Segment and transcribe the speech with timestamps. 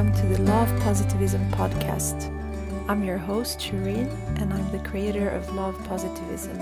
[0.00, 2.32] welcome to the Law of Positivism podcast.
[2.88, 4.08] I'm your host, Shireen,
[4.40, 6.58] and I'm the creator of Law of Positivism.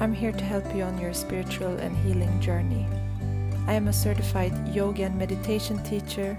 [0.00, 2.86] I'm here to help you on your spiritual and healing journey.
[3.66, 6.38] I am a certified yoga and meditation teacher,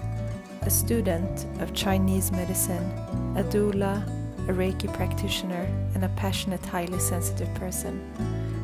[0.62, 2.90] a student of Chinese medicine,
[3.36, 4.04] a doula,
[4.48, 8.02] a Reiki practitioner, and a passionate, highly sensitive person.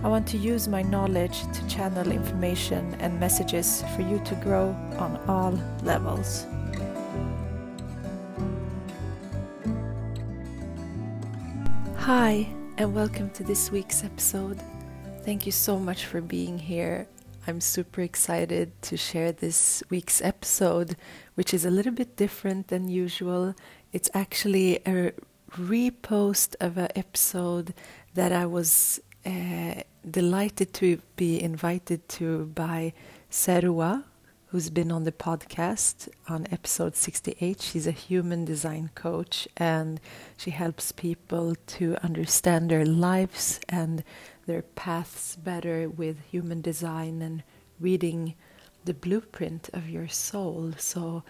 [0.02, 4.74] I want to use my knowledge to channel information and messages for you to grow
[4.98, 6.44] on all levels.
[12.14, 14.60] Hi, and welcome to this week's episode.
[15.22, 17.08] Thank you so much for being here.
[17.46, 20.96] I'm super excited to share this week's episode,
[21.36, 23.54] which is a little bit different than usual.
[23.94, 25.12] It's actually a
[25.52, 27.72] repost of an episode
[28.12, 29.76] that I was uh,
[30.10, 32.92] delighted to be invited to by
[33.30, 34.04] Serua,
[34.52, 37.62] who's been on the podcast on episode 68.
[37.62, 39.98] She's a human design coach and
[40.36, 44.04] she helps people to understand their lives and
[44.44, 47.42] their paths better with human design and
[47.80, 48.34] reading
[48.84, 50.72] the blueprint of your soul.
[50.76, 51.22] So,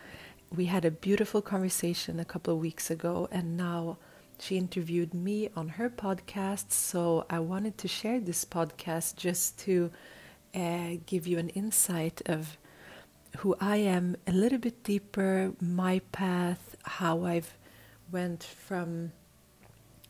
[0.53, 3.99] we had a beautiful conversation a couple of weeks ago, and now
[4.41, 9.93] she interviewed me on her podcast, so I wanted to share this podcast just to
[10.57, 12.59] uh, give you an insight of
[13.39, 17.57] who I am a little bit deeper, my path, how I've
[18.11, 19.13] went from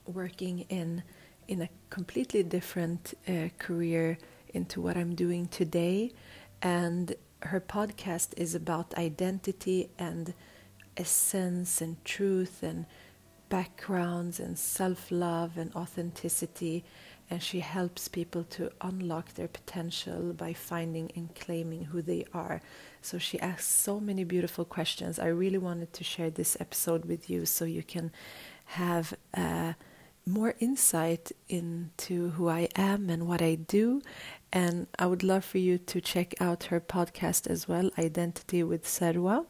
[0.06, 1.02] working in
[1.48, 4.16] in a completely different uh, career
[4.54, 6.12] into what I'm doing today,
[6.62, 10.34] and her podcast is about identity and
[10.96, 12.86] essence and truth and
[13.48, 16.84] backgrounds and self love and authenticity,
[17.32, 22.60] and she helps people to unlock their potential by finding and claiming who they are.
[23.00, 25.18] So she asks so many beautiful questions.
[25.18, 28.12] I really wanted to share this episode with you so you can
[28.66, 29.72] have uh,
[30.26, 34.02] more insight into who I am and what I do.
[34.52, 38.84] And I would love for you to check out her podcast as well, Identity with
[38.84, 39.46] Serwa.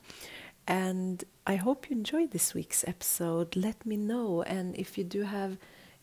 [0.69, 3.57] And I hope you enjoyed this week's episode.
[3.57, 4.43] Let me know.
[4.43, 5.59] And if you do have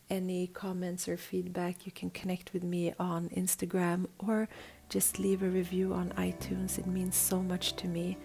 [0.09, 4.47] any comments or feedback, you can connect with me on Instagram or
[4.89, 6.79] just leave a review on iTunes.
[6.79, 8.17] It means so much to me.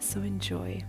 [0.00, 0.84] So enjoy.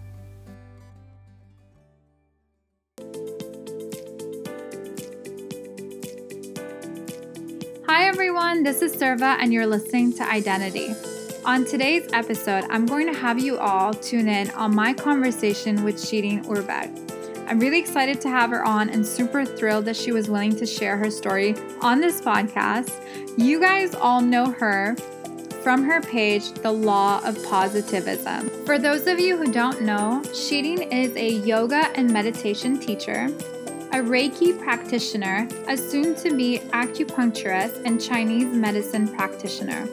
[7.88, 8.64] Hi, everyone.
[8.64, 10.94] This is Serva, and you're listening to Identity.
[11.44, 15.96] On today's episode, I'm going to have you all tune in on my conversation with
[15.96, 17.09] Shirin Urbeg.
[17.50, 20.68] I'm really excited to have her on and super thrilled that she was willing to
[20.68, 22.92] share her story on this podcast.
[23.40, 24.96] You guys all know her
[25.64, 28.52] from her page, The Law of Positivism.
[28.68, 33.26] For those of you who don't know, Shirin is a yoga and meditation teacher,
[33.94, 39.88] a Reiki practitioner, a soon to be acupuncturist, and Chinese medicine practitioner.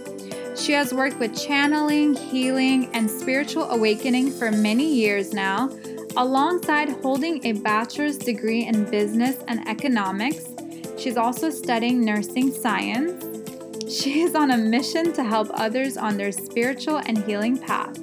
[0.56, 5.70] She has worked with channeling, healing, and spiritual awakening for many years now,
[6.16, 10.46] alongside holding a bachelor's degree in business and economics.
[10.98, 13.22] She's also studying nursing science.
[13.90, 17.98] She is on a mission to help others on their spiritual and healing path.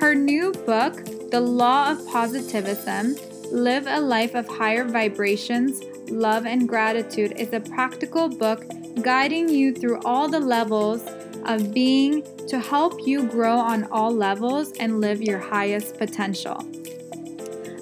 [0.00, 3.16] Her new book, The Law of Positivism
[3.50, 8.64] Live a Life of Higher Vibrations, Love, and Gratitude, is a practical book
[9.02, 11.06] guiding you through all the levels
[11.44, 16.66] of being to help you grow on all levels and live your highest potential.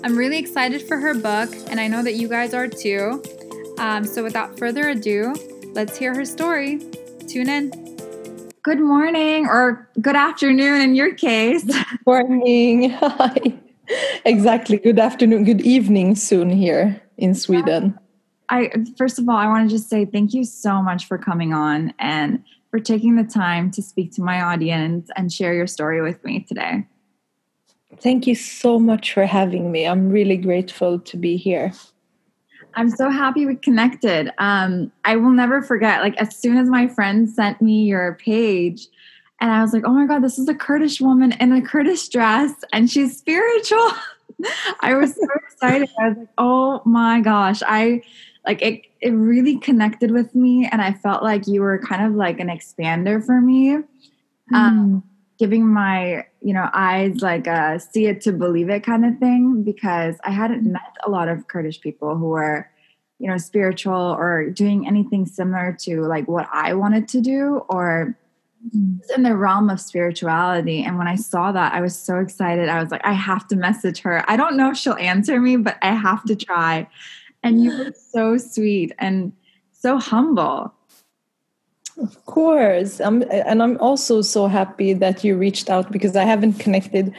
[0.04, 3.22] I'm really excited for her book, and I know that you guys are too.
[3.78, 5.34] Um, so, without further ado,
[5.74, 6.80] let's hear her story.
[7.28, 7.70] Tune in.
[8.62, 11.62] Good morning, or good afternoon in your case.
[11.64, 12.90] Good morning.
[13.00, 13.36] Hi.
[14.24, 14.78] Exactly.
[14.78, 15.44] Good afternoon.
[15.44, 17.96] Good evening soon here in Sweden.
[18.48, 21.54] I first of all, I want to just say thank you so much for coming
[21.54, 26.02] on and for taking the time to speak to my audience and share your story
[26.02, 26.86] with me today.
[28.02, 29.86] Thank you so much for having me.
[29.86, 31.72] I'm really grateful to be here.
[32.74, 34.30] I'm so happy we connected.
[34.38, 38.88] Um, I will never forget, like, as soon as my friend sent me your page,
[39.40, 42.08] and I was like, oh my God, this is a Kurdish woman in a Kurdish
[42.08, 43.92] dress, and she's spiritual.
[44.80, 45.88] I was so excited.
[46.00, 47.62] I was like, oh my gosh.
[47.64, 48.02] I
[48.46, 52.14] like it it really connected with me and i felt like you were kind of
[52.14, 53.84] like an expander for me mm.
[54.52, 55.02] um,
[55.38, 59.62] giving my you know eyes like a see it to believe it kind of thing
[59.62, 60.72] because i hadn't mm-hmm.
[60.72, 62.68] met a lot of kurdish people who were
[63.18, 68.16] you know spiritual or doing anything similar to like what i wanted to do or
[68.66, 68.96] mm-hmm.
[69.14, 70.82] in the realm of spirituality.
[70.82, 72.68] And when I saw that, I was so excited.
[72.68, 74.24] I was like, I have to message her.
[74.28, 76.88] I don't know if she'll answer me, but I have to try.
[77.42, 79.32] And you were so sweet and
[79.72, 80.72] so humble.
[81.98, 83.00] Of course.
[83.00, 87.14] Um, and I'm also so happy that you reached out because I haven't connected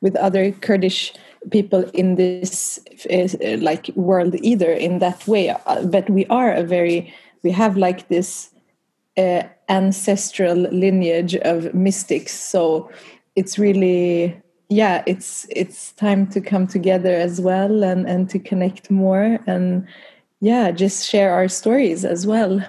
[0.00, 1.12] with other Kurdish
[1.50, 2.78] people in this
[3.10, 5.50] uh, like world either in that way.
[5.50, 8.50] Uh, but we are a very, we have like this
[9.16, 12.32] uh, ancestral lineage of mystics.
[12.32, 12.90] So
[13.34, 18.90] it's really, yeah, it's it's time to come together as well and and to connect
[18.90, 19.86] more and
[20.40, 22.60] yeah, just share our stories as well.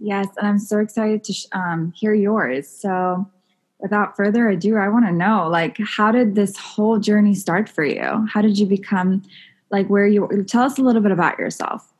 [0.00, 2.66] Yes, and I'm so excited to um, hear yours.
[2.68, 3.30] So,
[3.78, 7.84] without further ado, I want to know, like, how did this whole journey start for
[7.84, 8.26] you?
[8.32, 9.22] How did you become,
[9.70, 10.26] like, where you?
[10.48, 11.92] Tell us a little bit about yourself.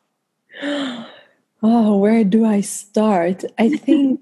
[1.63, 3.45] Oh, where do I start?
[3.59, 4.21] I think,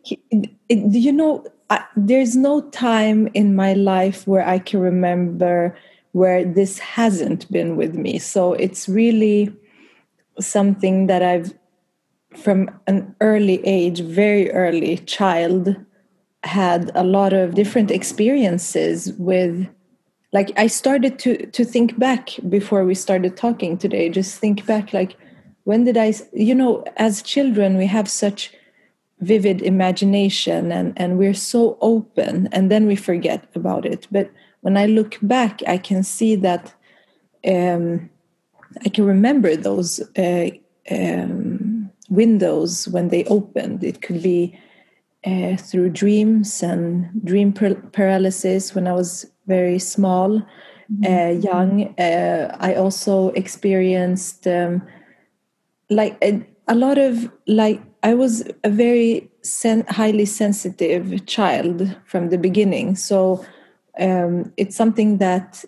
[0.69, 5.77] you know, I, there's no time in my life where I can remember
[6.13, 8.19] where this hasn't been with me.
[8.19, 9.55] So it's really
[10.41, 11.55] something that I've,
[12.37, 15.77] from an early age, very early child,
[16.45, 19.69] had a lot of different experiences with
[20.33, 24.09] like i started to to think back before we started talking today.
[24.09, 25.17] Just think back like
[25.65, 28.53] when did i you know as children we have such
[29.21, 34.07] vivid imagination and and we're so open and then we forget about it.
[34.11, 36.75] But when i look back i can see that
[37.47, 38.09] um,
[38.85, 40.51] i can remember those uh,
[40.91, 41.58] um,
[42.09, 44.59] windows when they opened it could be
[45.27, 50.41] uh, through dreams and dream paralysis when i was very small
[50.91, 51.05] mm-hmm.
[51.05, 54.83] uh, young uh, i also experienced um,
[55.91, 62.31] like a, a lot of like I was a very sen- highly sensitive child from
[62.31, 62.95] the beginning.
[62.97, 63.45] So
[63.99, 65.65] um, it's something that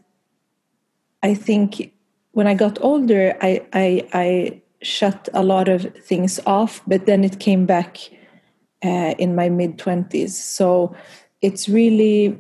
[1.23, 1.93] I think
[2.33, 7.25] when I got older, I, I, I shut a lot of things off, but then
[7.25, 7.99] it came back
[8.85, 10.31] uh, in my mid 20s.
[10.31, 10.94] So
[11.43, 12.38] it's really,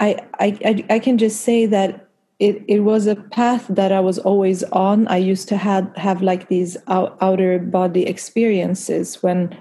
[0.00, 2.08] I, I, I can just say that
[2.38, 5.06] it, it was a path that I was always on.
[5.08, 9.56] I used to have, have like these out, outer body experiences when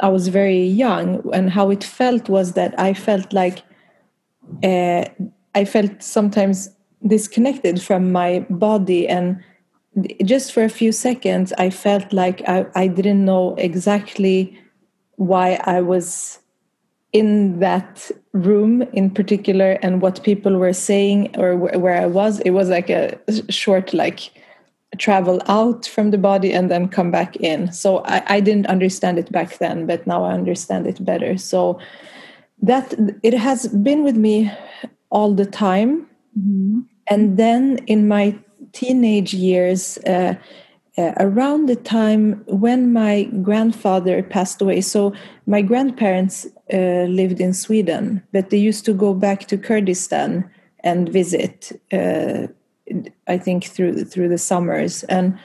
[0.00, 1.22] I was very young.
[1.34, 3.62] And how it felt was that I felt like
[4.62, 5.04] uh,
[5.54, 6.70] I felt sometimes
[7.06, 9.06] disconnected from my body.
[9.08, 9.42] And
[10.24, 14.58] just for a few seconds, I felt like I, I didn't know exactly
[15.16, 16.38] why I was
[17.12, 22.50] in that room in particular and what people were saying or where I was, it
[22.50, 23.18] was like a
[23.50, 24.30] short like
[24.98, 27.70] travel out from the body and then come back in.
[27.72, 31.36] So I, I didn't understand it back then, but now I understand it better.
[31.36, 31.78] So
[32.62, 34.50] that it has been with me
[35.10, 36.06] all the time.
[36.38, 36.80] Mm-hmm.
[37.08, 38.38] And then in my
[38.72, 40.34] teenage years, uh,
[40.98, 44.80] uh, around the time when my grandfather passed away.
[44.80, 45.14] So
[45.46, 51.08] my grandparents uh, lived in Sweden, but they used to go back to Kurdistan and
[51.08, 51.72] visit.
[51.92, 52.48] Uh,
[53.26, 55.38] I think through through the summers, and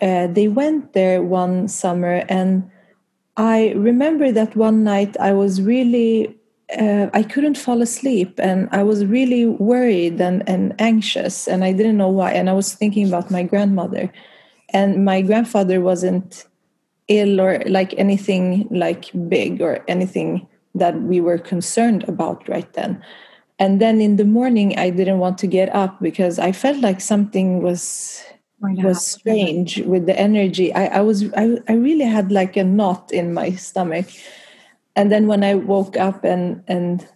[0.00, 2.68] uh, they went there one summer, and
[3.36, 6.36] I remember that one night I was really.
[6.78, 11.72] Uh, I couldn't fall asleep and I was really worried and, and anxious and I
[11.72, 12.32] didn't know why.
[12.32, 14.12] And I was thinking about my grandmother.
[14.70, 16.46] And my grandfather wasn't
[17.08, 23.02] ill or like anything like big or anything that we were concerned about right then.
[23.58, 27.00] And then in the morning i didn't want to get up because i felt like
[27.00, 28.24] something was
[28.62, 30.72] was strange with the energy.
[30.74, 34.06] I, I was I, I really had like a knot in my stomach
[34.96, 37.06] and then when i woke up and and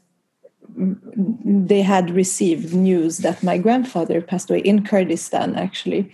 [0.77, 6.13] they had received news that my grandfather passed away in Kurdistan, actually,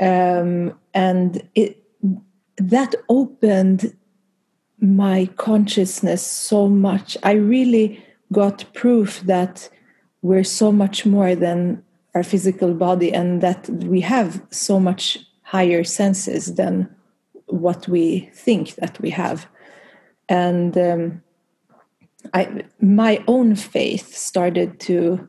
[0.00, 1.82] um, and it
[2.56, 3.94] that opened
[4.78, 7.16] my consciousness so much.
[7.22, 9.68] I really got proof that
[10.22, 11.82] we're so much more than
[12.14, 16.88] our physical body, and that we have so much higher senses than
[17.46, 19.46] what we think that we have,
[20.28, 20.76] and.
[20.76, 21.22] Um,
[22.34, 25.28] I, my own faith started to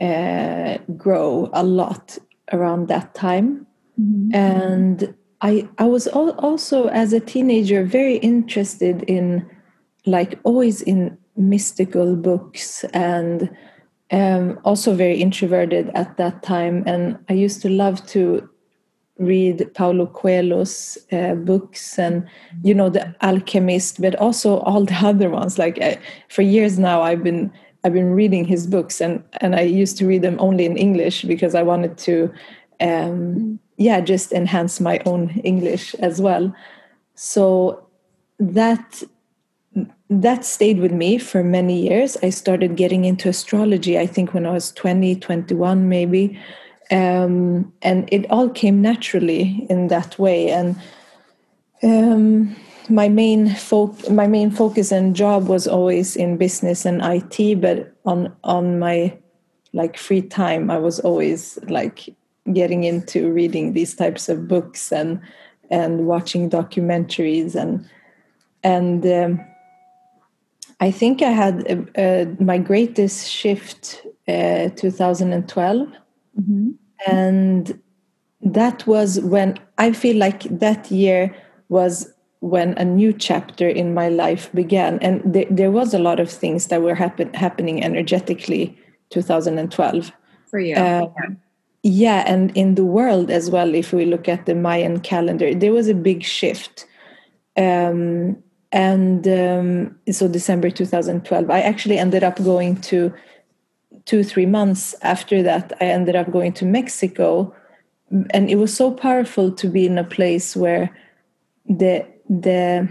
[0.00, 2.18] uh, grow a lot
[2.52, 3.66] around that time.
[4.00, 4.34] Mm-hmm.
[4.34, 9.44] And I, I was also, as a teenager, very interested in,
[10.06, 13.50] like, always in mystical books and
[14.12, 16.84] um, also very introverted at that time.
[16.86, 18.48] And I used to love to
[19.20, 22.26] read Paulo Coelho's uh, books and
[22.64, 25.58] you know the Alchemist, but also all the other ones.
[25.58, 25.98] Like I,
[26.28, 27.52] for years now, I've been
[27.84, 31.22] I've been reading his books, and and I used to read them only in English
[31.22, 32.32] because I wanted to,
[32.80, 36.52] um, yeah, just enhance my own English as well.
[37.14, 37.86] So
[38.38, 39.02] that
[40.08, 42.16] that stayed with me for many years.
[42.22, 46.36] I started getting into astrology, I think, when I was 20, 21, maybe.
[46.90, 50.50] Um, and it all came naturally in that way.
[50.50, 50.76] And
[51.82, 52.56] um,
[52.88, 57.94] my main fo- my main focus and job was always in business and IT, but
[58.04, 59.16] on on my
[59.72, 62.08] like free time, I was always like
[62.52, 65.20] getting into reading these types of books and
[65.70, 67.88] and watching documentaries and
[68.62, 69.40] and um,
[70.80, 75.88] I think I had uh, uh, my greatest shift uh, 2012,
[76.40, 76.70] mm-hmm.
[77.10, 77.80] and
[78.40, 81.34] that was when I feel like that year
[81.68, 86.18] was when a new chapter in my life began, and th- there was a lot
[86.18, 88.78] of things that were happen- happening energetically
[89.10, 90.10] 2012
[90.50, 90.74] for you.
[90.74, 91.06] Uh,
[91.82, 93.74] yeah, and in the world as well.
[93.74, 96.86] If we look at the Mayan calendar, there was a big shift.
[97.56, 98.42] Um,
[98.72, 103.12] and um, so december 2012 i actually ended up going to
[104.04, 107.54] two three months after that i ended up going to mexico
[108.30, 110.90] and it was so powerful to be in a place where
[111.68, 112.88] the the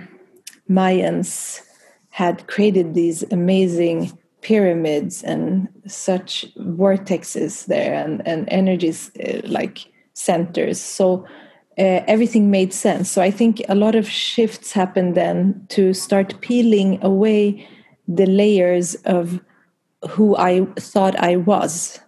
[0.70, 1.62] mayans
[2.10, 4.12] had created these amazing
[4.42, 11.26] pyramids and such vortexes there and, and energies uh, like centers so
[11.80, 13.10] uh, everything made sense.
[13.10, 17.66] So I think a lot of shifts happened then to start peeling away
[18.06, 19.40] the layers of
[20.08, 22.00] who I thought I was.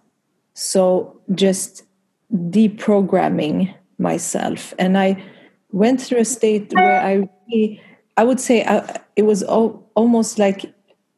[0.54, 1.84] So just
[2.32, 4.74] deprogramming myself.
[4.78, 5.22] And I
[5.70, 7.80] went through a state where I really,
[8.16, 10.72] I would say I, uh, it was al- almost like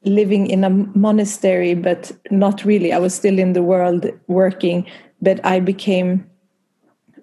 [0.04, 2.92] living in a monastery, but not really.
[2.92, 4.86] I was still in the world working,
[5.22, 6.28] but I became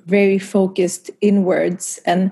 [0.05, 2.31] very focused inwards and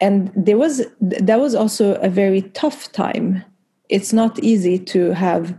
[0.00, 3.44] and there was that was also a very tough time
[3.88, 5.54] it's not easy to have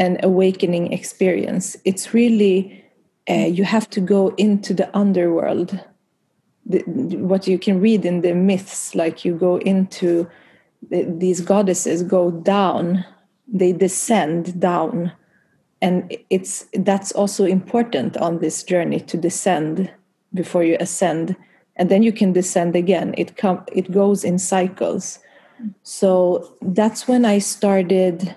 [0.00, 1.76] an awakening experience.
[1.84, 2.84] It's really
[3.30, 5.78] uh, you have to go into the underworld.
[6.66, 6.82] The,
[7.16, 10.28] what you can read in the myths like you go into
[10.90, 13.04] the, these goddesses go down
[13.50, 15.12] they descend down.
[15.82, 19.90] And it's that's also important on this journey to descend
[20.34, 21.36] before you ascend.
[21.76, 23.14] And then you can descend again.
[23.16, 25.18] It come it goes in cycles.
[25.82, 28.34] So that's when i started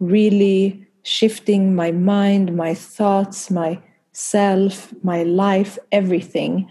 [0.00, 3.80] really shifting my mind my thoughts my
[4.12, 6.68] self my life everything.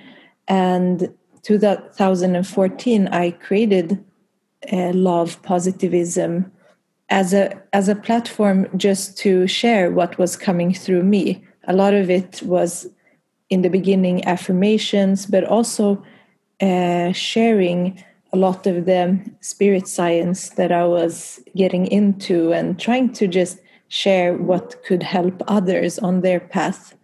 [0.48, 4.04] And 2014 i created
[4.72, 6.52] uh, Law of Positivism
[7.10, 11.44] as a as a platform just to share what was coming through me.
[11.68, 12.88] A lot of it was
[13.50, 16.04] in the beginning affirmations, but also
[16.62, 18.02] uh, sharing
[18.34, 23.60] a lot of the spirit science that I was getting into and trying to just
[23.92, 26.96] share what could help others on their path.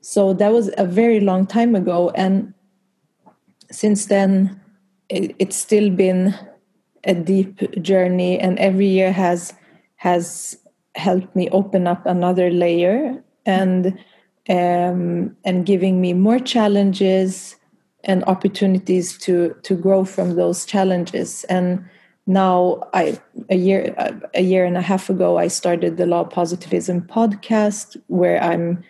[0.00, 2.10] So that was a very long time ago.
[2.14, 2.54] And
[3.72, 4.60] since then,
[5.08, 6.32] it, it's still been
[7.02, 9.52] a deep journey, and every year has
[9.96, 10.56] has
[10.94, 13.98] helped me open up another layer and
[14.48, 17.56] um, and giving me more challenges
[18.04, 21.84] and opportunities to to grow from those challenges and
[22.28, 23.18] now i
[23.48, 23.94] a year
[24.34, 28.84] a year and a half ago i started the law positivism podcast where i'm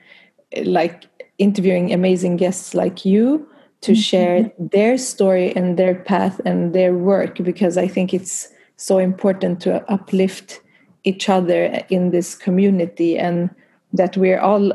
[0.65, 1.07] like
[1.39, 3.49] interviewing amazing guests like you
[3.81, 4.01] to mm-hmm.
[4.01, 9.61] share their story and their path and their work because i think it's so important
[9.61, 10.61] to uplift
[11.05, 13.51] each other in this community and
[13.93, 14.73] that we're all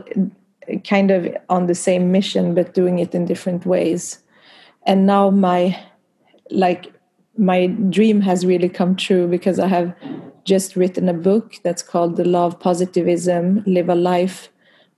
[0.86, 4.20] kind of on the same mission but doing it in different ways
[4.86, 5.78] and now my
[6.50, 6.94] like
[7.38, 9.94] my dream has really come true because i have
[10.46, 14.50] just written a book that's called the law of positivism live a life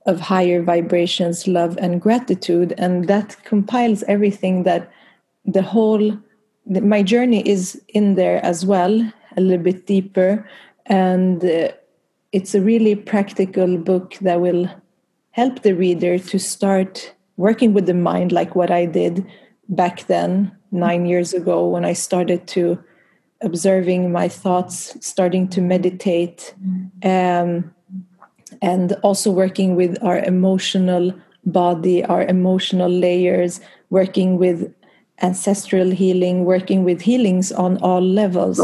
[0.05, 2.73] of higher vibrations love and gratitude.
[2.77, 4.91] And that compiles everything that
[5.45, 6.17] the whole
[6.67, 10.47] my journey is in there as well a little bit deeper.
[10.87, 11.71] And uh,
[12.31, 14.67] it's a really practical book that will
[15.31, 19.25] help the reader to start working with the mind like what I did
[19.69, 22.77] back then, nine years ago, when I started to
[23.41, 26.53] observing my thoughts, starting to meditate,
[27.03, 27.73] um,
[28.61, 31.13] and also working with our emotional
[31.45, 34.73] body, our emotional layers, working with
[35.21, 38.61] ancestral healing, working with healings on all levels,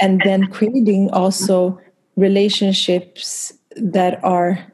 [0.00, 1.80] and then creating also
[2.16, 4.72] relationships that are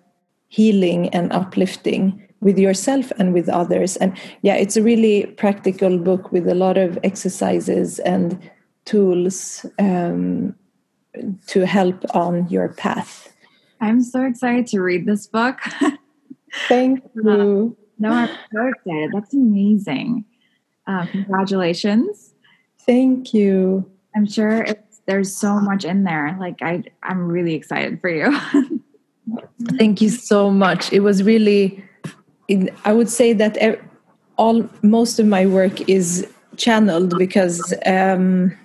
[0.49, 3.97] healing and uplifting with yourself and with others.
[3.97, 8.39] And yeah, it's a really practical book with a lot of exercises and
[8.85, 10.55] tools um,
[11.47, 13.33] to help on your path.
[13.81, 15.59] I'm so excited to read this book.
[16.69, 17.77] Thank you.
[17.99, 19.11] no, I'm so excited.
[19.15, 20.25] That's amazing.
[20.87, 22.35] Uh, congratulations.
[22.81, 23.89] Thank you.
[24.15, 24.67] I'm sure
[25.07, 26.37] there's so much in there.
[26.39, 28.37] Like I, I'm really excited for you.
[29.79, 30.93] Thank you so much.
[30.93, 31.83] It was really,
[32.85, 33.81] I would say that
[34.37, 38.57] all most of my work is channeled because um,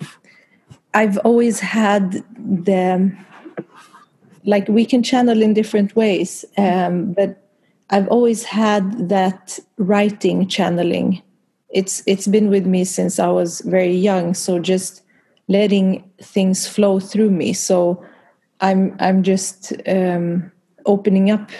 [0.94, 3.12] I've always had the
[4.44, 7.44] like we can channel in different ways, um, but
[7.90, 11.22] I've always had that writing channeling.
[11.70, 14.34] It's it's been with me since I was very young.
[14.34, 15.02] So just
[15.48, 17.52] letting things flow through me.
[17.52, 18.02] So
[18.60, 20.50] I'm I'm just um,
[20.86, 21.50] opening up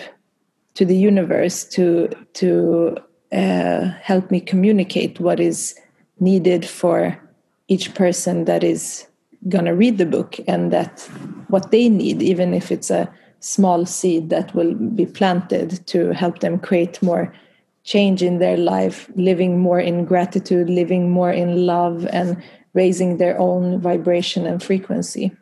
[0.79, 2.97] to the universe to to
[3.33, 5.75] uh, help me communicate what is
[6.21, 7.21] needed for
[7.67, 9.09] each person that is
[9.49, 11.01] gonna read the book and that
[11.49, 16.39] what they need even if it's a small seed that will be planted to help
[16.39, 17.35] them create more
[17.83, 22.41] change in their life living more in gratitude living more in love and
[22.75, 25.33] raising their own vibration and frequency.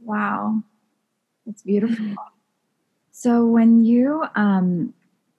[0.00, 0.64] Wow.
[1.46, 2.16] It's beautiful
[3.18, 4.92] so when you um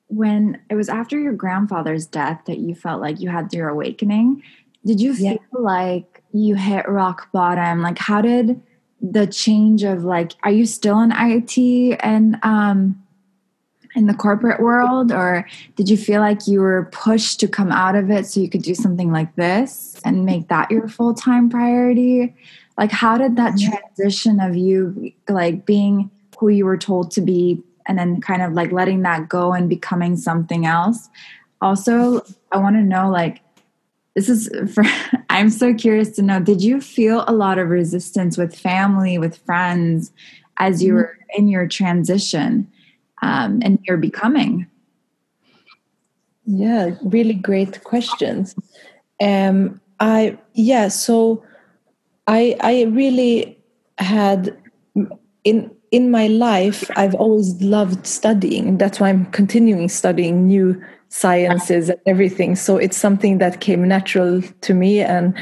[0.07, 4.41] when it was after your grandfather's death that you felt like you had your awakening
[4.85, 5.59] did you feel yeah.
[5.59, 7.81] like you hit rock bottom?
[7.81, 8.61] Like how did
[9.01, 13.01] the change of like are you still in IT and um
[13.95, 15.11] in the corporate world?
[15.11, 18.49] Or did you feel like you were pushed to come out of it so you
[18.49, 22.35] could do something like this and make that your full-time priority?
[22.77, 27.61] Like how did that transition of you like being who you were told to be
[27.89, 31.09] and then kind of like letting that go and becoming something else.
[31.61, 32.21] Also
[32.51, 33.41] i want to know like
[34.15, 34.83] this is for
[35.29, 39.37] i'm so curious to know did you feel a lot of resistance with family with
[39.37, 40.13] friends
[40.57, 40.97] as you mm-hmm.
[40.97, 42.67] were in your transition
[43.21, 44.65] um, and your becoming?
[46.45, 48.55] Yeah really great questions.
[49.19, 51.43] Um i yeah so
[52.27, 53.57] i i really
[53.97, 54.57] had
[55.43, 58.77] in in my life i've always loved studying.
[58.77, 62.55] That's why i'm continuing studying new sciences and everything.
[62.55, 65.33] So it's something that came natural to me and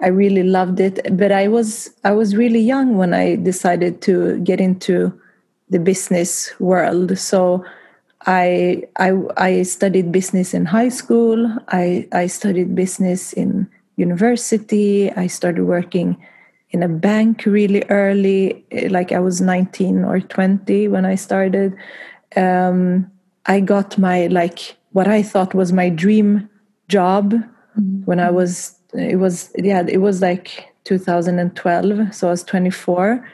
[0.00, 1.00] i really loved it.
[1.16, 5.12] But i was i was really young when i decided to get into
[5.70, 7.18] the business world.
[7.18, 7.64] So
[8.26, 11.52] i i, I studied business in high school.
[11.68, 15.10] I i studied business in university.
[15.12, 16.16] I started working
[16.70, 21.74] in a bank really early like i was 19 or 20 when i started
[22.36, 23.10] um,
[23.46, 26.48] i got my like what I thought was my dream
[26.88, 28.02] job mm-hmm.
[28.06, 33.28] when I was it was yeah it was like 2012 so I was 24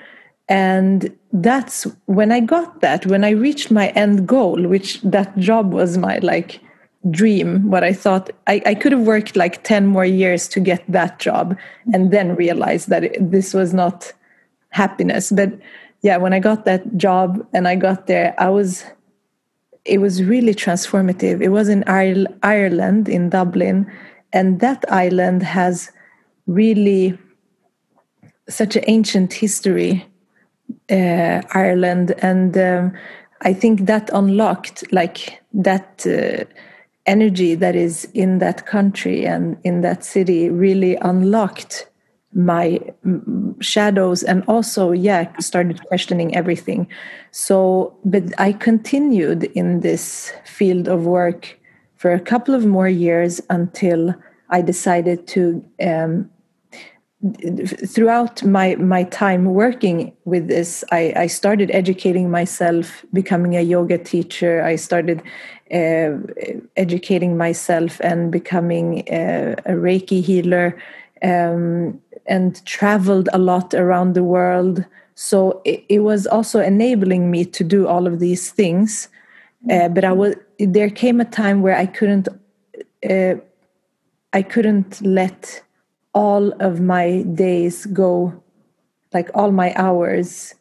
[0.48, 5.72] and that's when I got that when I reached my end goal which that job
[5.72, 6.60] was my like
[7.10, 10.84] dream what I thought I, I could have worked like 10 more years to get
[10.88, 11.58] that job
[11.92, 14.12] and then realized that it, this was not
[14.70, 15.52] happiness but
[16.02, 18.84] yeah when I got that job and I got there I was
[19.84, 21.42] it was really transformative.
[21.42, 23.90] It was in Ireland, in Dublin,
[24.32, 25.90] and that island has
[26.46, 27.18] really
[28.48, 30.06] such an ancient history,
[30.90, 32.92] uh, Ireland, and um,
[33.42, 36.44] I think that unlocked like that uh,
[37.06, 41.88] energy that is in that country and in that city really unlocked
[42.34, 42.80] my
[43.60, 46.86] shadows and also yeah started questioning everything.
[47.30, 51.58] So but i continued in this field of work
[51.96, 54.14] for a couple of more years until
[54.50, 56.30] i decided to um,
[57.86, 63.96] throughout my my time working with this I, I started educating myself becoming a yoga
[63.96, 64.64] teacher.
[64.64, 65.22] I started
[65.72, 66.18] uh,
[66.76, 70.76] educating myself and becoming a, a reiki healer
[71.22, 74.84] um, and traveled a lot around the world.
[75.14, 79.08] So it, it was also enabling me to do all of these things.
[79.70, 82.28] Uh, but I was there came a time where I couldn't
[83.08, 83.34] uh,
[84.32, 85.62] I couldn't let
[86.14, 88.42] all of my days go
[89.14, 90.54] like all my hours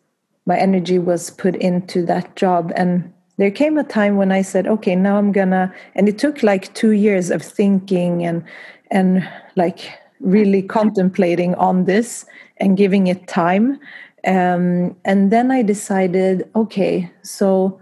[0.45, 4.67] my energy was put into that job and there came a time when I said,
[4.67, 8.43] okay, now I'm gonna, and it took like two years of thinking and
[8.91, 9.79] and like
[10.19, 12.23] really contemplating on this
[12.57, 13.79] and giving it time.
[14.27, 17.81] Um, and then I decided, okay, so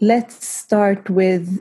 [0.00, 1.58] let's start with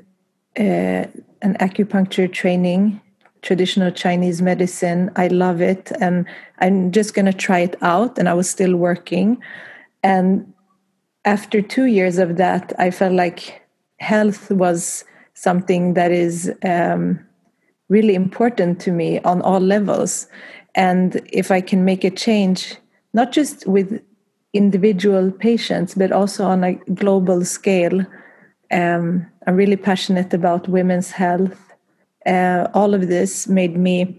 [0.60, 1.10] uh,
[1.41, 3.01] an acupuncture training,
[3.41, 5.10] traditional Chinese medicine.
[5.15, 6.27] I love it, and
[6.60, 8.19] I'm just to try it out.
[8.19, 9.41] And I was still working.
[10.03, 10.53] And
[11.27, 13.61] after two years of that, I felt like
[13.99, 17.19] health was something that is um,
[17.89, 20.27] really important to me on all levels.
[20.73, 22.77] And if I can make a change,
[23.13, 24.01] not just with
[24.53, 28.05] individual patients, but also on a global scale,
[28.71, 31.73] um, I'm really passionate about women's health.
[32.25, 34.17] Uh, all of this made me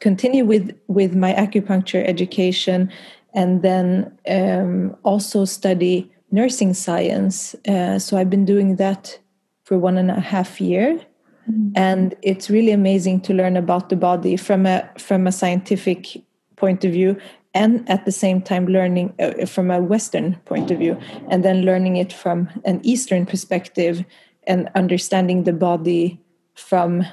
[0.00, 2.90] continue with with my acupuncture education,
[3.34, 7.54] and then um, also study nursing science.
[7.66, 9.18] Uh, so I've been doing that
[9.64, 11.00] for one and a half year,
[11.48, 11.70] mm-hmm.
[11.74, 16.22] and it's really amazing to learn about the body from a from a scientific
[16.56, 17.16] point of view
[17.54, 21.62] and at the same time learning uh, from a western point of view and then
[21.62, 24.04] learning it from an eastern perspective
[24.46, 26.20] and understanding the body
[26.54, 27.04] from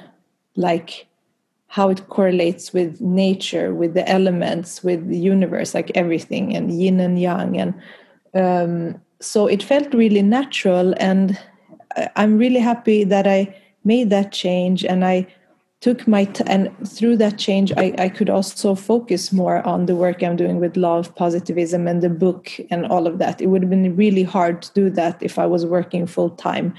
[0.56, 1.06] like
[1.70, 6.98] how it correlates with nature with the elements with the universe like everything and yin
[6.98, 7.56] and yang.
[7.56, 7.74] And
[8.34, 11.38] um, so it felt really natural and
[12.16, 13.54] i'm really happy that i
[13.84, 15.26] made that change and i
[15.80, 19.94] took my t- and through that change I, I could also focus more on the
[19.94, 23.40] work i'm doing with Law of Positivism and the book and all of that.
[23.40, 26.74] It would have been really hard to do that if i was working full time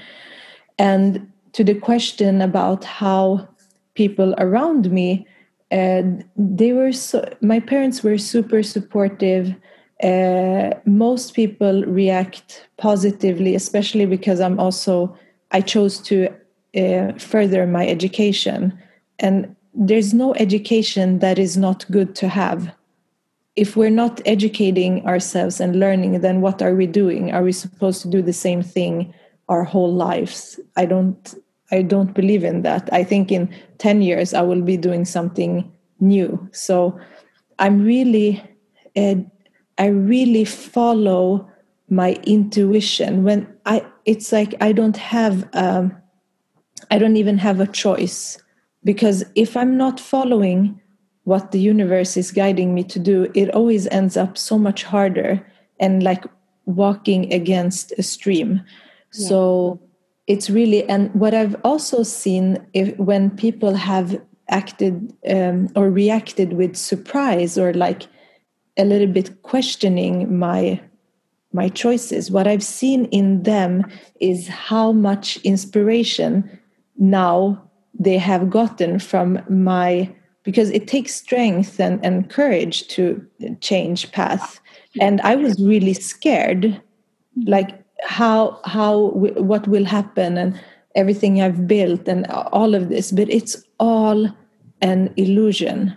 [0.78, 3.48] and to the question about how
[3.94, 5.26] people around me
[5.70, 6.02] uh,
[6.36, 9.54] they were so my parents were super supportive.
[10.02, 15.16] Uh, most people react positively especially because i'm also
[15.52, 16.28] i chose to
[16.76, 18.78] uh, further my education.
[19.18, 22.74] And there's no education that is not good to have.
[23.56, 27.30] If we're not educating ourselves and learning then what are we doing?
[27.32, 29.12] Are we supposed to do the same thing
[29.48, 30.58] our whole lives?
[30.76, 31.34] I don't
[31.72, 32.88] i don't believe in that.
[32.92, 36.48] I think in 10 years i will be doing something new.
[36.52, 36.98] So
[37.58, 38.42] i'm really
[38.96, 39.16] uh,
[39.78, 41.48] i really follow
[41.88, 43.24] my intuition.
[43.24, 45.96] When i it's like i don't have um,
[46.90, 48.38] i don't even have a choice.
[48.84, 50.80] Because if i'm not following
[51.24, 55.40] what the universe is guiding me to do it always ends up so much harder
[55.78, 56.24] and like
[56.66, 58.60] walking against a stream.
[59.12, 59.28] Yeah.
[59.28, 59.80] so
[60.26, 66.52] it's really and what i've also seen if when people have acted um, or reacted
[66.52, 68.02] with surprise or like
[68.76, 70.80] a little bit questioning my
[71.52, 73.84] my choices what i've seen in them
[74.20, 76.58] is how much inspiration
[76.98, 77.60] now
[77.98, 80.08] they have gotten from my
[80.44, 83.24] because it takes strength and, and courage to
[83.60, 84.60] change path.
[85.00, 86.80] And i was really scared
[87.46, 89.08] like how how
[89.52, 90.60] what will happen and
[90.94, 94.28] everything i've built and all of this but it's all
[94.82, 95.96] an illusion.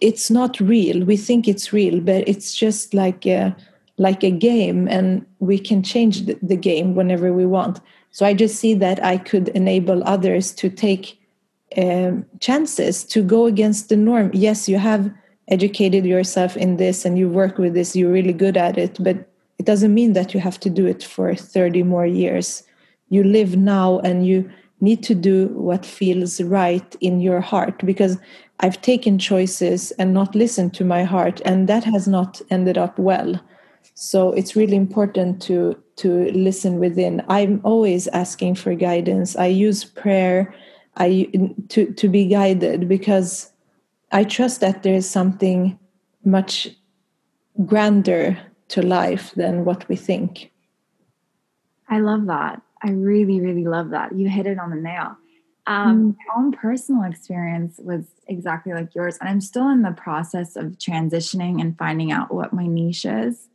[0.00, 1.04] It's not real.
[1.04, 3.54] We think it's real but it's just like a
[3.96, 7.80] like a game and we can change the, game whenever we want.
[8.10, 11.16] So I just see that I could enable others to take
[11.76, 14.32] um, chances to go against the norm.
[14.34, 15.12] Yes, you have
[15.46, 19.30] educated yourself in this and you work with this, you're really good at it, but
[19.58, 22.62] it doesn't mean that you have to do it for 30 more years.
[23.08, 28.18] You live now and you need to do what feels right in your heart because
[28.60, 32.98] I've taken choices and not listened to my heart, and that has not ended up
[32.98, 33.40] well.
[33.94, 39.84] So it's really important to to listen within i'm always asking for guidance i use
[39.84, 40.52] prayer
[40.96, 41.28] i
[41.68, 43.52] to to be guided because
[44.12, 45.78] i trust that there is something
[46.24, 46.68] much
[47.64, 48.36] grander
[48.68, 50.50] to life than what we think
[51.88, 55.16] i love that i really really love that you hit it on the nail
[55.66, 56.16] um, mm.
[56.18, 60.78] my own personal experience was exactly like yours and i'm still in the process of
[60.78, 63.48] transitioning and finding out what my niche is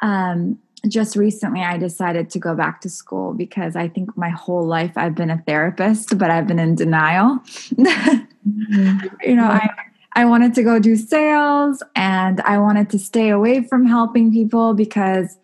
[0.00, 4.64] um, just recently I decided to go back to school because I think my whole
[4.64, 7.38] life I've been a therapist, but I've been in denial.
[7.74, 9.06] mm-hmm.
[9.22, 9.68] You know, I
[10.14, 14.74] I wanted to go do sales and I wanted to stay away from helping people
[14.74, 15.38] because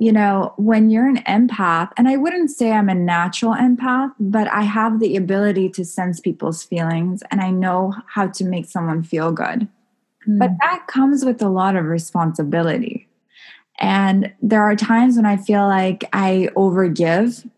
[0.00, 4.48] you know, when you're an empath, and I wouldn't say I'm a natural empath, but
[4.48, 9.02] I have the ability to sense people's feelings and I know how to make someone
[9.02, 9.68] feel good.
[10.26, 10.38] Mm.
[10.38, 13.08] But that comes with a lot of responsibility
[13.78, 17.48] And there are times when I feel like I overgive.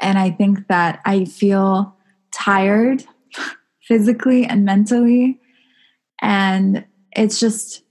[0.00, 1.96] And I think that I feel
[2.32, 3.04] tired
[3.86, 5.40] physically and mentally.
[6.20, 7.82] And it's just,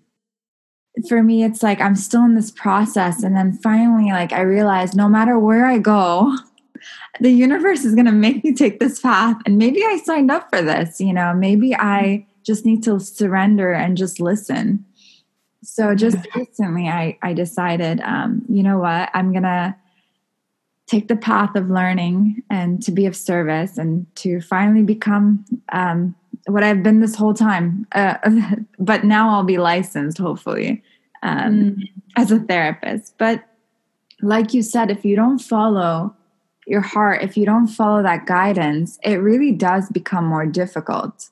[1.07, 3.23] for me, it's like I'm still in this process.
[3.23, 6.35] And then finally, like, I realized no matter where I go,
[7.19, 9.37] the universe is going to make me take this path.
[9.45, 13.71] And maybe I signed up for this, you know, maybe I just need to surrender
[13.71, 14.85] and just listen.
[15.63, 19.75] So just recently, I, I decided, um, you know what, I'm going to
[20.87, 26.13] take the path of learning and to be of service and to finally become um,
[26.47, 27.87] what I've been this whole time.
[27.93, 28.17] Uh,
[28.79, 30.83] but now I'll be licensed, hopefully,
[31.21, 31.89] um, mm.
[32.17, 33.15] as a therapist.
[33.17, 33.43] But
[34.21, 36.15] like you said, if you don't follow
[36.67, 41.29] your heart, if you don't follow that guidance, it really does become more difficult.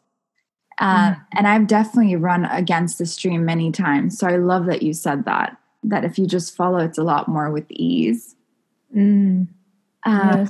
[0.80, 1.26] Uh, mm.
[1.34, 4.18] And I've definitely run against the stream many times.
[4.18, 7.28] So I love that you said that, that if you just follow, it's a lot
[7.28, 8.36] more with ease.
[8.96, 9.48] Mm.
[10.06, 10.46] Uh,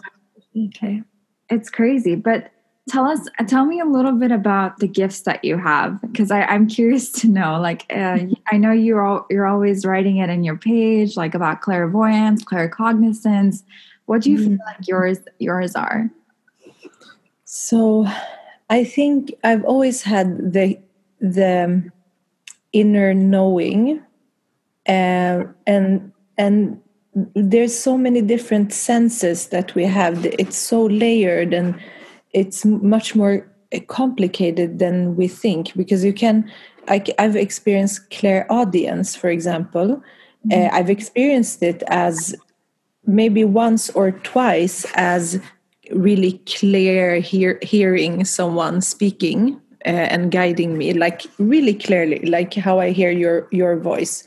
[0.55, 0.67] yes.
[0.67, 1.03] Okay.
[1.49, 2.15] It's crazy.
[2.15, 2.51] But
[2.89, 6.67] tell us, tell me a little bit about the gifts that you have, because I'm
[6.67, 7.59] curious to know.
[7.59, 8.19] Like, uh,
[8.51, 13.63] I know you're all, you're always writing it in your page, like about clairvoyance, claircognizance.
[14.05, 14.47] What do you mm.
[14.47, 16.09] feel like yours yours are?
[17.45, 18.07] So,
[18.69, 20.79] I think I've always had the
[21.19, 21.91] the
[22.73, 24.01] inner knowing,
[24.87, 26.81] uh, and and
[27.13, 30.25] there's so many different senses that we have.
[30.25, 31.79] It's so layered and
[32.33, 33.47] it's much more
[33.87, 36.49] complicated than we think because you can.
[36.87, 40.01] I, I've experienced clairaudience, for example.
[40.47, 40.51] Mm-hmm.
[40.51, 42.35] Uh, I've experienced it as
[43.05, 45.39] maybe once or twice as
[45.91, 52.79] really clear hear, hearing someone speaking uh, and guiding me like really clearly like how
[52.79, 54.23] i hear your your voice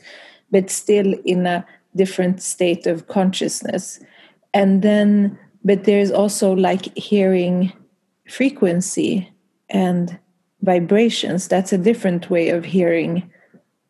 [0.51, 3.99] but still in a different state of consciousness.
[4.53, 7.73] And then but there's also like hearing
[8.29, 9.31] frequency
[9.69, 10.17] and
[10.61, 11.47] vibrations.
[11.47, 13.29] That's a different way of hearing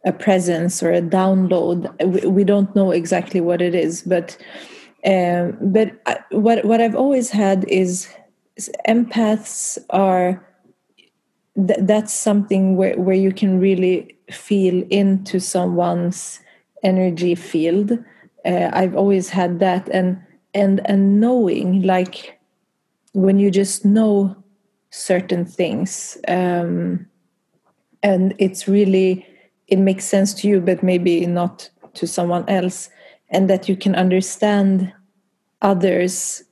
[0.05, 1.91] a presence or a download.
[2.25, 4.37] We, don't know exactly what it is but
[5.05, 8.07] um, but I, what what I've always had is,
[8.55, 10.43] is empaths are
[11.55, 16.39] th- that's something where where you can really feel into someone's
[16.83, 17.91] energy field.
[18.45, 20.21] Uh, I've always had that, and
[20.53, 22.39] and and knowing like
[23.13, 24.35] when you just know
[24.89, 27.05] certain things, um,
[28.03, 29.25] and it's really
[29.67, 32.89] it makes sense to you, but maybe not to someone else
[33.29, 34.93] and that you can understand
[35.61, 36.43] others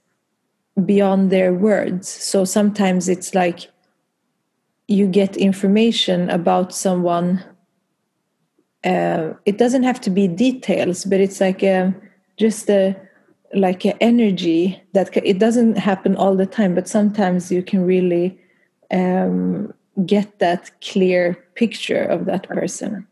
[0.86, 2.10] beyond their words.
[2.10, 3.70] So sometimes it's like
[4.88, 7.44] you get information about someone.
[8.84, 11.94] Uh, it doesn't have to be details, but it's like a,
[12.38, 12.96] just a
[13.56, 18.38] like an energy that it doesn't happen all the time, but sometimes you can really
[18.92, 19.74] um,
[20.06, 23.08] get that clear picture of that person.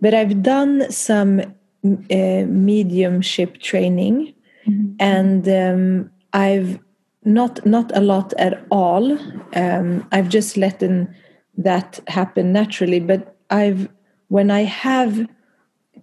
[0.00, 4.34] But I've done some uh, mediumship training,
[4.66, 4.94] mm-hmm.
[5.00, 6.78] and um, I've
[7.24, 9.18] not not a lot at all.
[9.54, 11.14] Um, I've just let in,
[11.56, 13.00] that happen naturally.
[13.00, 13.88] But I've
[14.28, 15.26] when I have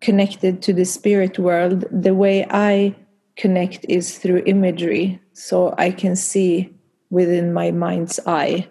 [0.02, 2.96] connected to the spirit world, the way I
[3.36, 6.74] connect is through imagery, so I can see
[7.10, 8.68] within my mind's eye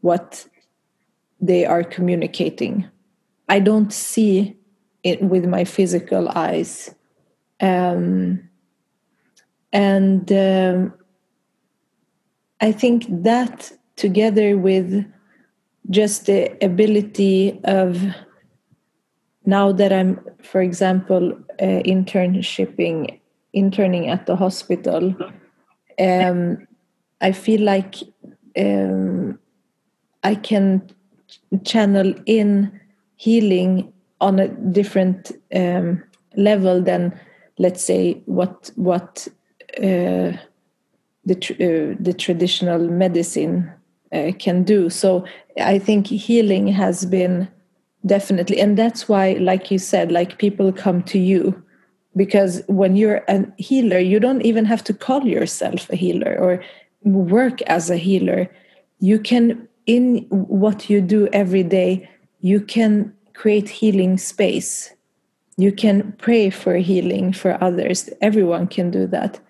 [0.00, 0.46] what
[1.40, 2.88] they are communicating.
[3.48, 4.56] I don't see
[5.02, 6.94] it with my physical eyes.
[7.60, 8.48] Um,
[9.72, 10.94] and um,
[12.60, 15.04] I think that together with
[15.90, 18.02] just the ability of
[19.48, 23.18] now that I'm, for example, uh, internshipping,
[23.54, 25.16] interning at the hospital,
[25.98, 26.68] um,
[27.22, 27.94] I feel like
[28.58, 29.38] um,
[30.22, 30.90] I can
[31.64, 32.78] channel in
[33.16, 36.04] healing on a different um,
[36.36, 37.18] level than
[37.58, 39.26] let's say what what
[39.78, 40.36] uh,
[41.24, 43.72] the tr uh, the traditional medicine
[44.12, 44.90] uh, can do.
[44.90, 45.24] So
[45.56, 47.48] i think healing has been
[48.06, 51.60] definitely and that's why like you said like people come to you
[52.16, 56.62] because when you're a healer you don't even have to call yourself a healer or
[57.02, 58.48] work as a healer
[59.00, 62.08] you can in what you do every day
[62.40, 64.92] you can create healing space.
[65.56, 68.10] You can pray for healing for others.
[68.20, 69.40] Everyone can do that.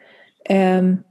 [0.51, 1.05] Um,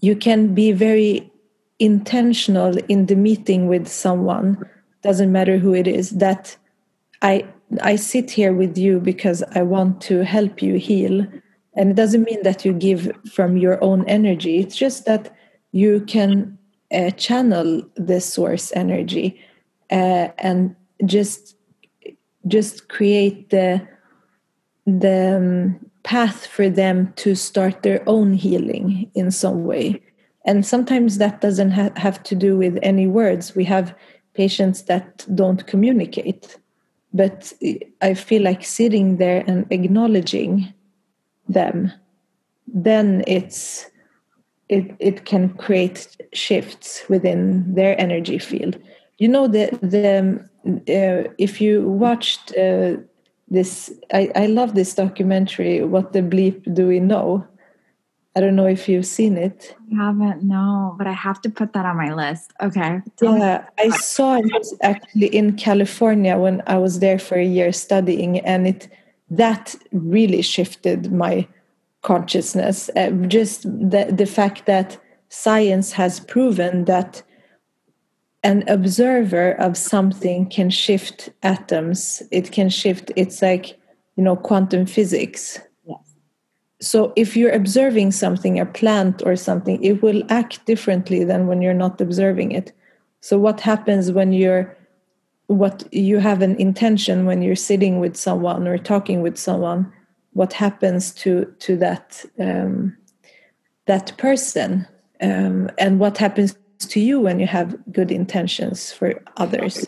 [0.00, 1.30] you can be very
[1.78, 4.64] intentional in the meeting with someone,
[5.02, 6.56] doesn't matter who it is, that
[7.22, 7.46] I
[7.80, 11.26] I sit here with you because I want to help you heal.
[11.74, 14.58] And it doesn't mean that you give from your own energy.
[14.58, 15.32] It's just that
[15.72, 16.58] you can
[16.92, 19.40] uh, channel the source energy
[19.90, 21.56] uh, and just
[22.46, 23.86] just create the
[24.86, 30.00] the um, path for them to start their own healing in some way
[30.46, 33.94] and sometimes that doesn't ha- have to do with any words we have
[34.34, 36.56] patients that don't communicate.
[37.12, 37.52] But
[38.00, 40.72] i feel like sitting there and acknowledging
[41.48, 41.92] them
[42.72, 43.86] then it's
[44.68, 48.78] it, it can create shifts within their energy field.
[49.18, 52.96] You know the the uh, if you watched uh,
[53.48, 57.46] this I, I love this documentary what the bleep do we know
[58.36, 59.76] i don't know if you've seen it.
[59.92, 62.52] I haven't no but i have to put that on my list.
[62.60, 67.72] Okay yeah i saw it actually in california when i was there for a year
[67.72, 68.88] studying and it
[69.30, 71.46] that really shifted my
[72.02, 72.90] consciousness.
[72.96, 77.22] Uh, just the, the fact that science has proven that
[78.42, 82.22] an observer of something can shift atoms.
[82.30, 83.78] It can shift it's like
[84.16, 85.60] you know quantum physics.
[86.80, 91.60] So if you're observing something a plant or something it will act differently than when
[91.62, 92.72] you're not observing it.
[93.20, 94.76] So what happens when you're
[95.46, 99.92] what you have an intention when you're sitting with someone or talking with someone
[100.32, 102.96] what happens to to that um,
[103.86, 104.86] that person?
[105.20, 109.86] Um, and what happens to you when you have good intentions for others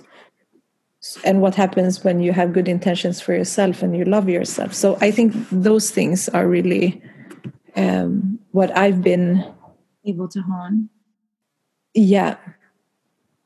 [1.24, 4.72] and what happens when you have good intentions for yourself and you love yourself.
[4.74, 7.02] So i think those things are really
[7.76, 9.44] um, what i've been
[10.04, 10.88] able to hone.
[11.94, 12.36] Yeah.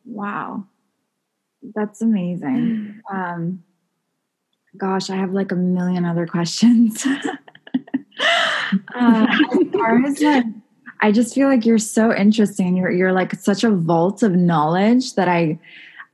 [0.04, 0.64] Wow.
[1.74, 3.02] That's amazing.
[3.12, 3.62] Um,
[4.76, 7.06] gosh i have like a million other questions.
[8.98, 10.44] Uh, as far as like
[11.00, 12.76] I just feel like you're so interesting.
[12.76, 15.58] You're you're like such a vault of knowledge that I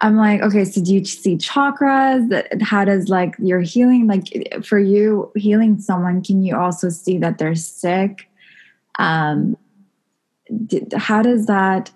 [0.02, 2.62] I'm like, okay, so do you see chakras?
[2.62, 7.38] How does like your healing like for you healing someone, can you also see that
[7.38, 8.28] they're sick?
[8.98, 9.56] Um
[10.96, 11.90] how does that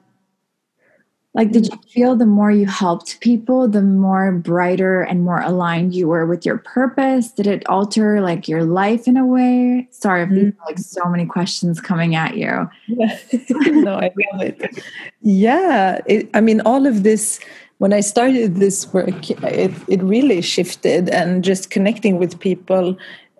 [1.34, 5.94] like did you feel the more you helped people the more brighter and more aligned
[5.94, 10.22] you were with your purpose did it alter like your life in a way sorry
[10.22, 10.58] if mm-hmm.
[10.66, 14.82] like so many questions coming at you no i love it
[15.20, 17.38] yeah it, i mean all of this
[17.78, 22.96] when i started this work it, it really shifted and just connecting with people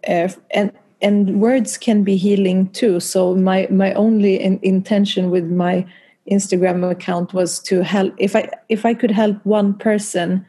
[0.09, 0.73] uh, and
[1.03, 3.01] and words can be healing too.
[3.01, 5.87] So my my only in, intention with my
[6.31, 10.47] Instagram account was to help if I if I could help one person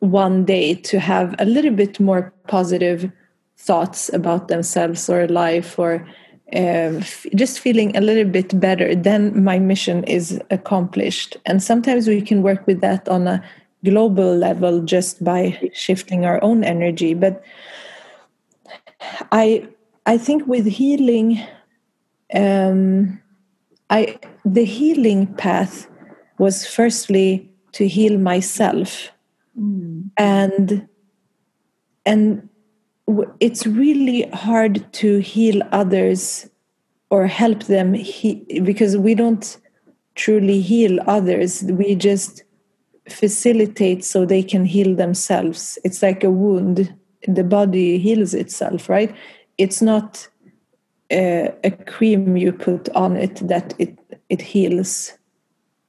[0.00, 3.10] one day to have a little bit more positive
[3.56, 6.06] thoughts about themselves or life or
[6.54, 11.36] uh, f- just feeling a little bit better then my mission is accomplished.
[11.46, 13.42] And sometimes we can work with that on a
[13.84, 17.14] global level just by shifting our own energy.
[17.14, 17.42] But
[19.32, 19.66] i
[20.06, 21.40] i think with healing
[22.34, 23.20] um
[23.90, 25.88] I the healing path
[26.38, 29.12] was firstly to heal myself.
[29.58, 30.10] Mm.
[30.16, 30.88] and
[32.06, 32.48] and
[33.40, 36.48] it's really hard to heal others
[37.10, 39.56] or help them he, because we don't
[40.14, 41.62] truly heal others.
[41.64, 42.42] We just
[43.08, 45.78] facilitate so they can heal themselves.
[45.84, 46.94] It's like a wound.
[47.26, 49.14] The body heals itself right?
[49.58, 50.26] It's not
[51.12, 55.12] uh, a cream you put on it that it it heals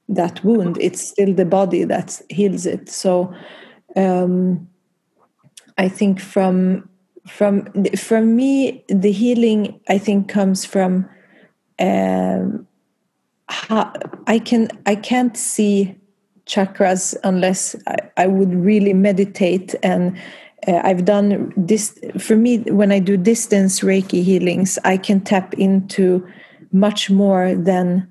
[0.08, 0.76] that wound.
[0.80, 2.88] It's still the body that heals it.
[2.88, 3.32] So
[3.96, 4.68] um,
[5.78, 6.88] i think from
[7.26, 11.08] from from me the healing i think comes from
[11.78, 12.66] um,
[13.48, 13.92] how,
[14.26, 15.96] i can i can't see
[16.46, 20.18] chakras unless I, I would really meditate and
[20.66, 25.54] uh, I've done this for me when I do distance Reiki healings, I can tap
[25.54, 26.26] into
[26.72, 28.10] much more than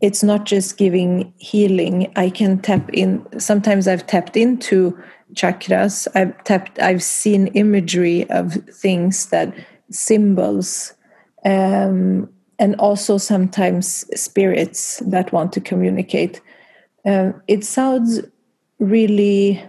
[0.00, 2.12] it's not just giving healing.
[2.16, 3.24] I can tap in.
[3.38, 4.98] Sometimes I've tapped into
[5.34, 6.06] chakras.
[6.14, 6.78] I've tapped.
[6.80, 9.54] I've seen imagery of things that
[9.90, 10.94] symbols,
[11.44, 12.28] um,
[12.58, 16.40] and also sometimes spirits that want to communicate.
[17.04, 18.20] Um, it sounds
[18.78, 19.62] really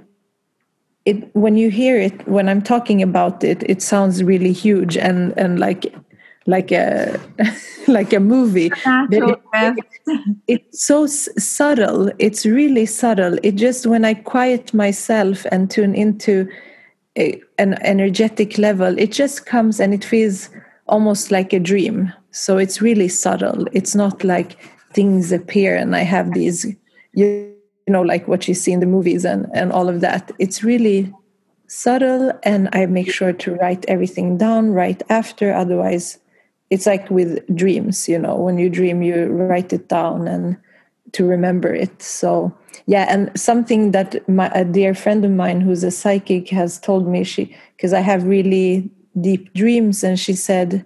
[1.06, 5.38] it when you hear it when i'm talking about it it sounds really huge and
[5.38, 5.94] and like
[6.46, 7.20] like a
[7.88, 8.72] like a movie.
[8.86, 12.12] It, it, it's so s- subtle.
[12.20, 13.38] It's really subtle.
[13.44, 16.50] It just when i quiet myself and tune into
[17.18, 20.50] a, an energetic level it just comes and it feels
[20.88, 22.12] almost like a dream.
[22.32, 23.68] So it's really subtle.
[23.72, 24.58] It's not like
[24.94, 26.68] things appear and i have these
[27.16, 27.52] you,
[27.88, 30.32] know like what you see in the movies and and all of that.
[30.40, 31.14] It's really
[31.68, 35.54] subtle and i make sure to write everything down right after.
[35.54, 36.20] Otherwise
[36.74, 40.58] it's like with dreams you know when you dream you write it down and
[41.14, 42.02] to remember it.
[42.02, 42.52] So
[42.88, 47.08] yeah and something that my, a dear friend of mine who's a psychic has told
[47.08, 48.90] me she because i have really
[49.22, 50.84] deep dreams and she said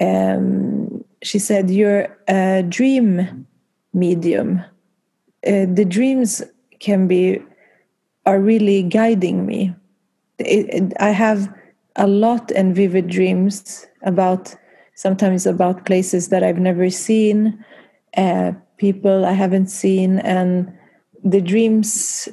[0.00, 3.46] um, she said you're a dream
[3.92, 4.58] medium.
[5.46, 6.42] Uh, the dreams
[6.80, 7.40] can be
[8.26, 9.74] are really guiding me.
[10.38, 11.48] It, it, i have
[11.96, 14.56] a lot and vivid dreams about
[14.94, 17.64] sometimes about places that i've never seen
[18.16, 20.72] uh, people i haven't seen and
[21.22, 22.28] the dreams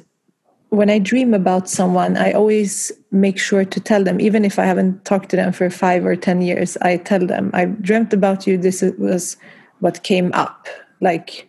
[0.72, 4.64] when I dream about someone, I always make sure to tell them, even if I
[4.64, 8.46] haven't talked to them for five or 10 years, I tell them, I dreamt about
[8.46, 8.56] you.
[8.56, 9.36] This was
[9.80, 10.66] what came up.
[11.02, 11.46] Like,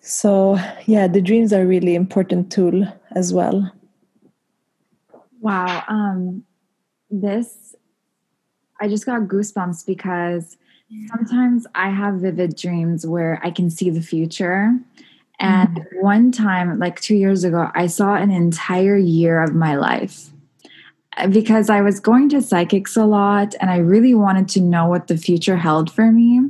[0.00, 3.70] so yeah, the dreams are really important tool as well.
[5.40, 5.84] Wow.
[5.86, 6.42] Um,
[7.10, 7.69] this,
[8.80, 10.56] I just got goosebumps because
[11.08, 14.74] sometimes I have vivid dreams where I can see the future
[15.40, 16.00] and mm-hmm.
[16.00, 20.28] one time, like two years ago, I saw an entire year of my life
[21.16, 24.86] uh, because I was going to psychics a lot and I really wanted to know
[24.86, 26.40] what the future held for me.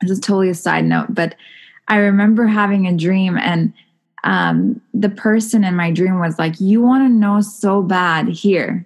[0.00, 1.36] This is totally a side note, but
[1.86, 3.72] I remember having a dream and
[4.24, 8.84] um, the person in my dream was like, You want to know so bad here.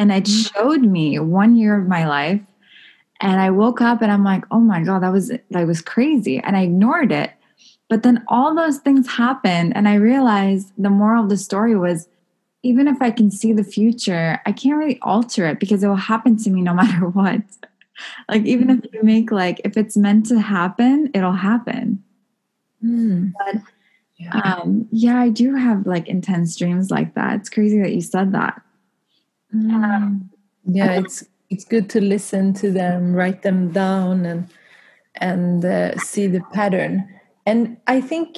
[0.00, 0.58] And it mm-hmm.
[0.58, 2.40] showed me one year of my life.
[3.20, 6.38] And I woke up and I'm like, oh my God, that was that was crazy.
[6.38, 7.32] And I ignored it.
[7.90, 12.08] But then all those things happened, and I realized the moral of the story was
[12.62, 15.96] even if I can see the future, I can't really alter it because it will
[15.96, 17.42] happen to me no matter what.
[18.30, 22.02] like, even if you make, like, if it's meant to happen, it'll happen.
[22.82, 23.32] Mm.
[23.38, 23.62] But
[24.16, 24.40] yeah.
[24.44, 27.40] Um, yeah, I do have like intense dreams like that.
[27.40, 28.62] It's crazy that you said that.
[29.54, 30.28] Mm.
[30.64, 34.48] Yeah, it's it's good to listen to them, write them down, and
[35.16, 37.08] and uh, see the pattern.
[37.46, 38.36] And i think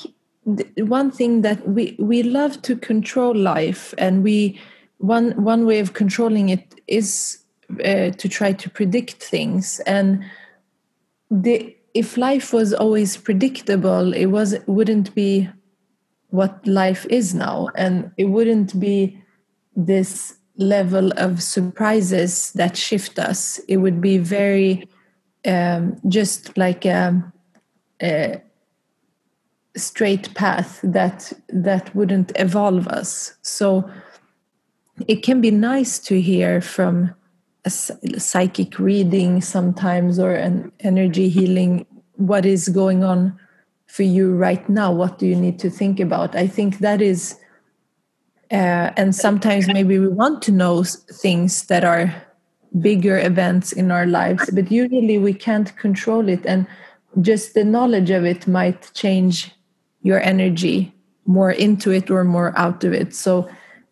[0.79, 4.59] one thing that we we love to control life and we
[4.99, 7.39] one one way of controlling it is
[7.85, 9.81] uh, to try to predict things.
[9.87, 10.25] And
[11.31, 15.49] the if life was always predictable it was wouldn't be
[16.31, 17.69] what life is now.
[17.77, 19.23] And it wouldn't be
[19.77, 24.87] this level of surprises that shift us it would be very
[25.45, 27.33] um, just like a,
[28.03, 28.41] a
[29.77, 33.35] straight path that that wouldn't evolve us.
[33.43, 33.89] So
[35.09, 37.15] it can be nice to hear from
[37.65, 41.87] a psychic reading sometimes or an energy healing
[42.17, 43.39] what is going on
[43.87, 44.93] for you right now?
[44.93, 46.35] What do you need to think about?
[46.35, 47.39] I think that is
[48.53, 52.15] uh, and sometimes maybe we want to know things that are
[52.81, 56.67] bigger events in our lives but usually we can't control it and
[57.21, 59.51] just the knowledge of it might change
[60.03, 60.95] your energy
[61.27, 63.15] more into it or more out of it.
[63.15, 63.49] So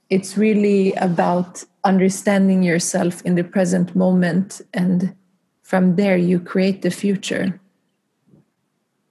[0.09, 5.15] it's really about understanding yourself in the present moment and
[5.63, 7.61] from there you create the future.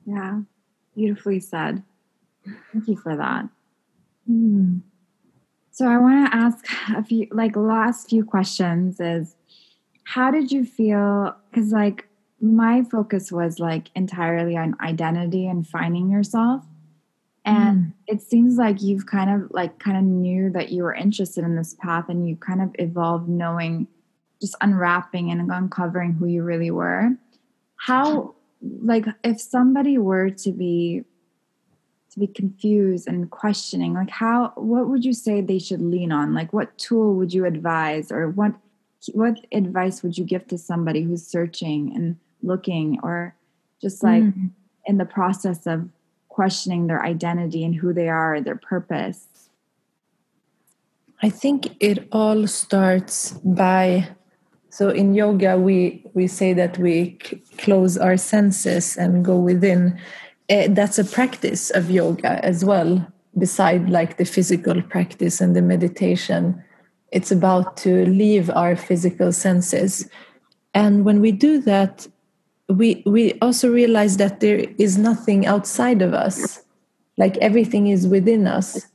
[0.05, 0.41] Yeah,
[0.95, 1.83] beautifully said.
[2.73, 3.47] Thank you for that.
[4.29, 4.81] Mm.
[5.71, 6.65] So I want to ask
[6.95, 9.35] a few like last few questions is
[10.03, 12.07] how did you feel cuz like
[12.41, 16.65] my focus was like entirely on identity and finding yourself
[17.45, 17.93] and mm.
[18.07, 21.55] it seems like you've kind of like kind of knew that you were interested in
[21.55, 23.87] this path and you kind of evolved knowing
[24.41, 27.11] just unwrapping and uncovering who you really were
[27.75, 31.03] how like if somebody were to be
[32.11, 36.33] to be confused and questioning like how what would you say they should lean on
[36.33, 38.53] like what tool would you advise or what
[39.13, 43.35] what advice would you give to somebody who's searching and looking or
[43.81, 44.49] just like mm.
[44.85, 45.87] in the process of
[46.27, 49.27] questioning their identity and who they are, their purpose?
[51.21, 54.07] I think it all starts by
[54.69, 59.99] so in yoga we we say that we c- close our senses and go within.
[60.49, 63.05] Uh, that's a practice of yoga as well.
[63.37, 66.63] Beside like the physical practice and the meditation,
[67.11, 70.09] it's about to leave our physical senses,
[70.73, 72.07] and when we do that,
[72.67, 76.63] we we also realize that there is nothing outside of us
[77.19, 78.87] like everything is within us.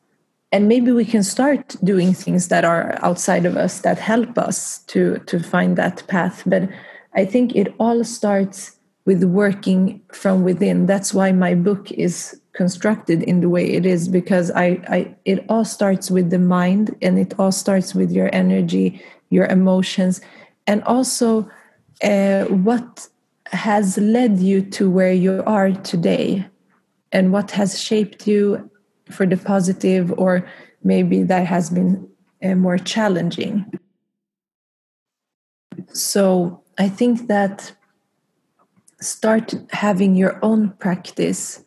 [0.51, 4.79] And maybe we can start doing things that are outside of us that help us
[4.87, 6.43] to to find that path.
[6.47, 6.69] But
[7.17, 8.74] i think it all starts
[9.07, 10.87] with working from within.
[10.87, 15.45] That's why my book is constructed in the way it is because I, I it
[15.49, 20.21] all starts with the mind and it all starts with your energy your emotions
[20.67, 21.51] and also
[22.03, 23.09] uh, what
[23.47, 26.47] has led you to where you are today
[27.13, 28.71] and what has shaped you
[29.11, 30.49] for the positive or
[30.83, 32.09] maybe that has been
[32.43, 33.67] uh, more challenging.
[35.93, 37.73] So i think that
[39.05, 41.63] start having your own practice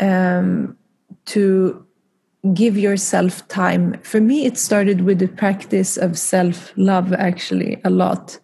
[0.00, 0.76] um,
[1.26, 1.84] to
[2.54, 4.00] give yourself time.
[4.02, 8.38] For me, it started with the practice of self love, actually, a lot.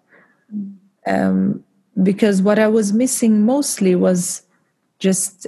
[1.06, 1.64] Um,
[2.02, 4.42] because what I was missing mostly was
[4.98, 5.46] just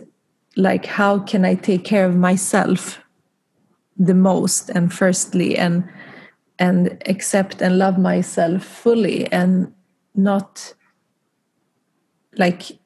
[0.56, 3.00] like, how can I take care of myself
[3.98, 5.84] the most and firstly, and
[6.58, 9.72] and accept and love myself fully and
[10.14, 10.72] not
[12.38, 12.78] like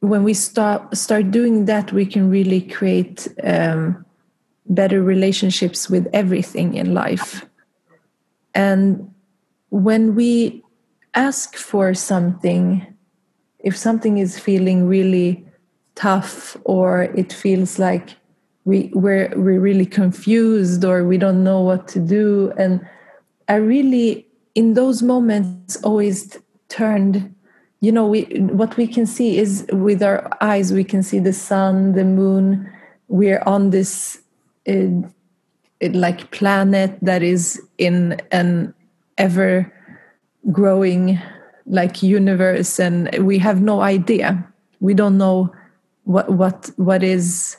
[0.00, 4.04] when we start start doing that we can really create um,
[4.66, 7.44] better relationships with everything in life.
[8.54, 9.12] And
[9.70, 10.62] when we
[11.14, 12.94] ask for something
[13.64, 15.44] if something is feeling really
[15.94, 18.10] tough or it feels like
[18.64, 22.86] we we're, we're really confused or we don't know what to do and
[23.48, 26.38] i really in those moments always
[26.68, 27.33] turned
[27.84, 28.22] you know we
[28.60, 32.70] what we can see is with our eyes we can see the sun the moon.
[33.08, 34.18] We're on this
[34.66, 34.88] uh,
[35.92, 38.72] like planet that is in an
[39.18, 39.70] ever
[40.50, 41.20] growing
[41.66, 44.46] like universe and we have no idea.
[44.80, 45.52] We don't know
[46.04, 47.58] what what what is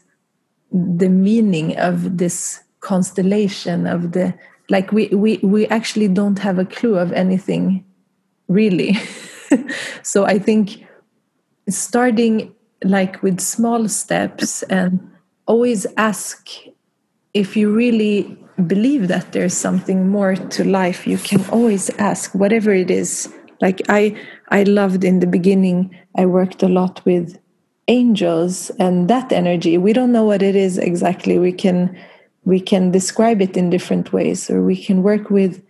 [0.72, 4.34] the meaning of this constellation of the
[4.70, 7.86] like we we we actually don't have a clue of anything
[8.48, 8.98] really
[10.04, 10.86] so I think
[11.70, 15.12] starting like with small steps and
[15.48, 16.50] always ask
[17.34, 18.38] if you really
[18.68, 23.34] believe that there's something more to life you can always ask whatever it is.
[23.62, 24.16] Like i
[24.50, 27.38] i loved in the beginning i worked a lot with
[27.88, 29.78] angels and that energy.
[29.78, 31.38] We don't know what it is exactly.
[31.40, 31.98] We can
[32.44, 35.64] we can describe it in different ways or we can work with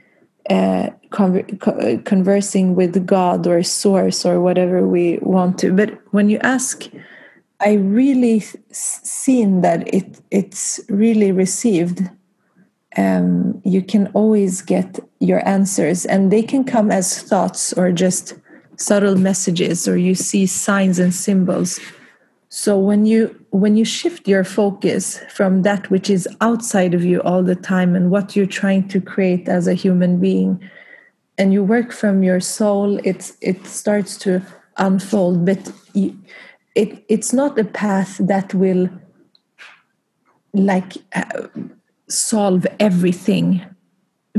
[0.49, 5.72] uh, conver- conversing with God or source or whatever we want to.
[5.72, 6.84] But when you ask,
[7.61, 12.01] I really seen that it it's really received.
[12.97, 18.36] Um, you can always get your answers, and they can come as thoughts or just
[18.78, 21.80] subtle messages, or you see signs and symbols.
[22.49, 27.22] So when you when you shift your focus from that which is outside of you
[27.22, 30.59] all the time and what you're trying to create as a human being
[31.38, 34.41] and you work from your soul it it starts to
[34.77, 35.71] unfold but
[36.75, 38.89] it it's not a path that will
[40.53, 41.47] like uh,
[42.07, 43.65] solve everything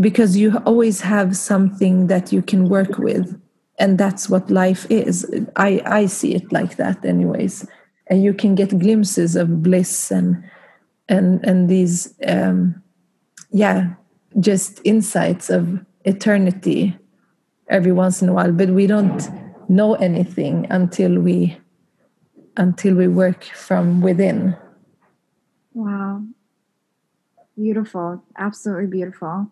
[0.00, 3.40] because you always have something that you can work with
[3.78, 5.26] and that's what life is.
[5.56, 7.66] I i see it like that anyways
[8.08, 10.42] and you can get glimpses of bliss and
[11.08, 12.82] and and these um
[13.50, 13.94] yeah
[14.40, 16.96] just insights of eternity
[17.68, 19.28] every once in a while but we don't
[19.68, 21.58] know anything until we
[22.56, 24.56] until we work from within.
[25.74, 26.22] Wow.
[27.54, 28.22] Beautiful.
[28.38, 29.50] Absolutely beautiful.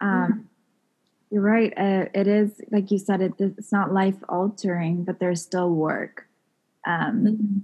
[0.00, 0.48] Um,
[1.30, 1.72] you're right.
[1.76, 6.26] Uh, it is like you said it, it's not life altering but there's still work.
[6.86, 7.58] Um, mm-hmm.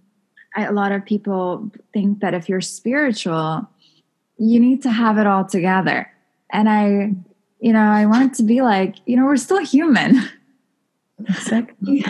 [0.56, 3.68] I, a lot of people think that if you're spiritual,
[4.38, 6.10] you need to have it all together.
[6.52, 7.14] And I,
[7.64, 10.22] you know, I want it to be like, you know, we're still human.
[11.28, 12.04] Exactly.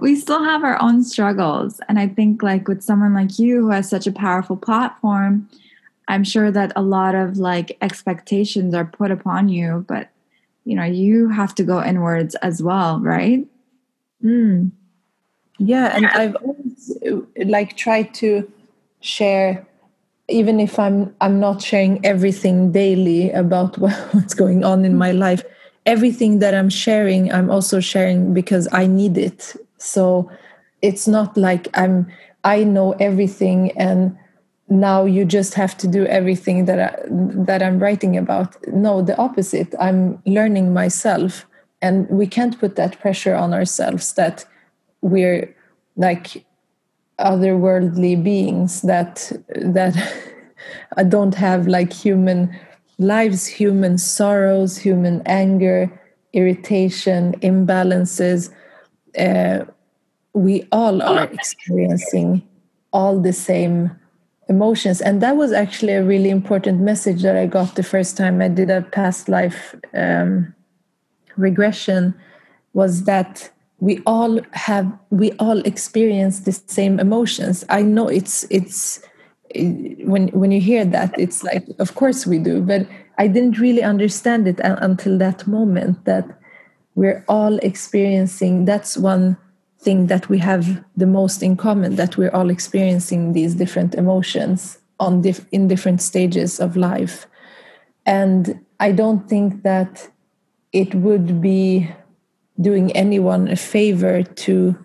[0.00, 1.80] we still have our own struggles.
[1.88, 5.48] And I think, like, with someone like you who has such a powerful platform,
[6.06, 10.08] I'm sure that a lot of like expectations are put upon you, but
[10.64, 13.44] you know, you have to go inwards as well, right?
[14.24, 14.70] Mm
[15.58, 16.98] yeah and i've always
[17.46, 18.50] like tried to
[19.00, 19.66] share
[20.28, 23.78] even if i'm i'm not sharing everything daily about
[24.12, 25.42] what's going on in my life
[25.86, 29.56] everything that i'm sharing i'm also sharing because i need it.
[29.78, 30.30] So
[30.80, 32.10] it's not like i'm
[32.44, 34.16] i know everything and
[34.68, 37.04] now you just have to do everything that I,
[37.46, 38.56] that i'm writing about.
[38.68, 39.74] No the opposite.
[39.78, 41.46] I'm learning myself
[41.82, 44.46] and we can't put that pressure on ourselves that
[45.02, 45.54] we're
[45.96, 46.44] like
[47.22, 49.94] otherworldly beings that that
[51.08, 52.54] don't have like human
[52.98, 55.90] lives, human sorrows, human anger,
[56.32, 58.50] irritation, imbalances.
[59.18, 59.64] Uh,
[60.34, 62.42] we all are experiencing
[62.92, 63.90] all the same
[64.48, 65.00] emotions.
[65.00, 68.48] And that was actually a really important message that I got the first time I
[68.48, 70.54] did a past life um,
[71.36, 72.14] regression
[72.72, 73.50] was that
[73.82, 77.64] we all have we all experience the same emotions.
[77.68, 79.02] I know it's it's
[80.04, 82.86] when when you hear that it's like of course we do but
[83.18, 86.24] i didn't really understand it until that moment that
[86.94, 89.36] we're all experiencing that's one
[89.78, 94.78] thing that we have the most in common that we're all experiencing these different emotions
[95.00, 97.26] on dif- in different stages of life.
[98.06, 100.08] And i don't think that
[100.72, 101.90] it would be
[102.60, 104.76] doing anyone a favor to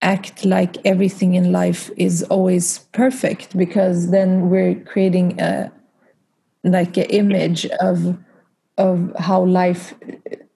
[0.00, 5.70] act like everything in life is always perfect because then we're creating a
[6.64, 8.18] like an image of
[8.78, 9.94] of how life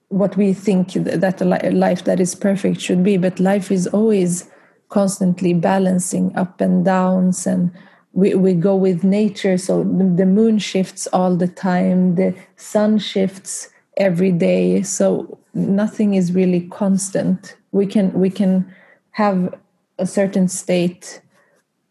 [0.08, 3.16] what we think that a life that is perfect should be.
[3.16, 4.48] But life is always
[4.88, 7.72] constantly balancing up and downs and
[8.12, 9.58] we, we go with nature.
[9.58, 12.14] So the moon shifts all the time.
[12.14, 14.82] The sun shifts every day.
[14.82, 17.56] So nothing is really constant.
[17.72, 18.72] We can we can
[19.12, 19.54] have
[19.98, 21.20] a certain state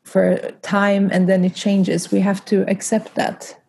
[0.04, 2.12] for time and then it changes.
[2.12, 3.60] We have to accept that.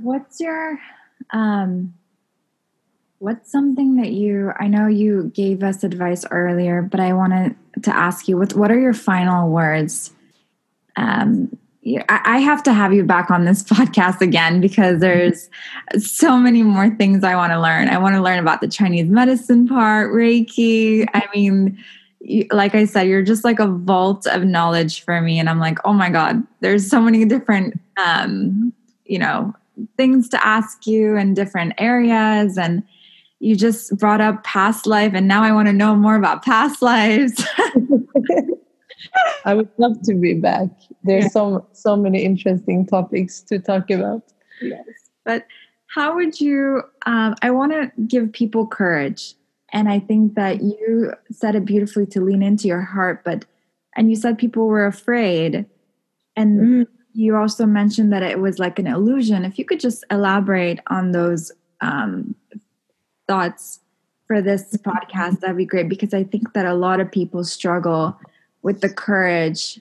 [0.00, 0.78] What's your
[1.30, 1.94] um
[3.18, 7.94] what's something that you i know you gave us advice earlier but i wanted to
[7.94, 10.12] ask you what what are your final words
[10.96, 11.50] um
[12.08, 15.48] I have to have you back on this podcast again because there's
[15.98, 17.88] so many more things I want to learn.
[17.88, 21.06] I want to learn about the Chinese medicine part, Reiki.
[21.14, 21.78] I mean,
[22.50, 25.38] like I said, you're just like a vault of knowledge for me.
[25.38, 28.72] And I'm like, oh my God, there's so many different, um,
[29.04, 29.54] you know,
[29.96, 32.58] things to ask you in different areas.
[32.58, 32.82] And
[33.40, 35.12] you just brought up past life.
[35.14, 37.42] And now I want to know more about past lives.
[39.44, 40.68] I would love to be back.
[41.04, 41.30] There's yeah.
[41.30, 44.22] so so many interesting topics to talk about.
[44.60, 44.86] Yes,
[45.24, 45.46] but
[45.94, 46.82] how would you?
[47.06, 49.34] Um, I want to give people courage,
[49.72, 53.24] and I think that you said it beautifully to lean into your heart.
[53.24, 53.44] But
[53.96, 55.66] and you said people were afraid,
[56.36, 56.86] and mm.
[57.12, 59.44] you also mentioned that it was like an illusion.
[59.44, 62.34] If you could just elaborate on those um,
[63.26, 63.80] thoughts
[64.26, 68.18] for this podcast, that'd be great because I think that a lot of people struggle
[68.62, 69.80] with the courage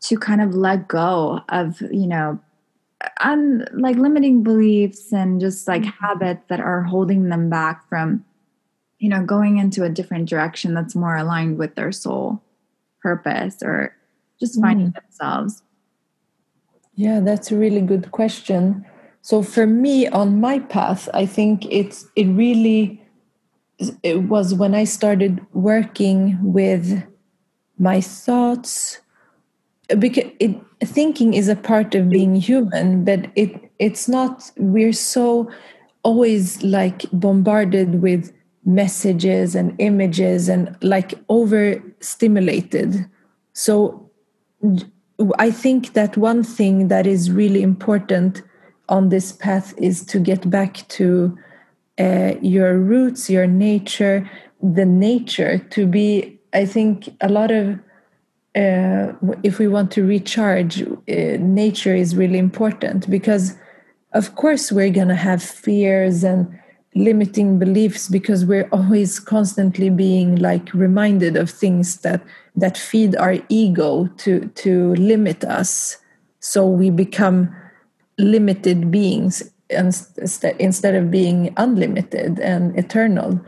[0.00, 2.38] to kind of let go of you know
[3.20, 6.04] un, like limiting beliefs and just like mm-hmm.
[6.04, 8.24] habits that are holding them back from
[8.98, 12.42] you know going into a different direction that's more aligned with their soul
[13.00, 13.94] purpose or
[14.38, 14.94] just finding mm.
[14.94, 15.62] themselves
[16.94, 18.84] yeah that's a really good question
[19.22, 23.02] so for me on my path i think it's it really
[24.02, 27.02] it was when i started working with
[27.80, 29.00] my thoughts
[29.98, 30.54] because it,
[30.84, 35.50] thinking is a part of being human but it it's not we're so
[36.04, 38.32] always like bombarded with
[38.64, 43.06] messages and images and like overstimulated.
[43.52, 44.10] So
[45.38, 48.42] i think that one thing that is really important
[48.88, 51.36] on this path is to get back to
[51.98, 54.28] uh, your roots your nature
[54.62, 57.78] the nature to be i think a lot of
[58.56, 59.12] uh,
[59.44, 63.56] if we want to recharge, uh, nature is really important because,
[64.12, 66.58] of course, we're going to have fears and
[66.96, 72.20] limiting beliefs because we're always constantly being like reminded of things that
[72.56, 75.98] that feed our ego to to limit us.
[76.40, 77.54] So we become
[78.18, 83.40] limited beings instead of being unlimited and eternal.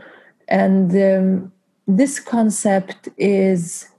[0.47, 1.51] And um,
[1.87, 3.89] this concept is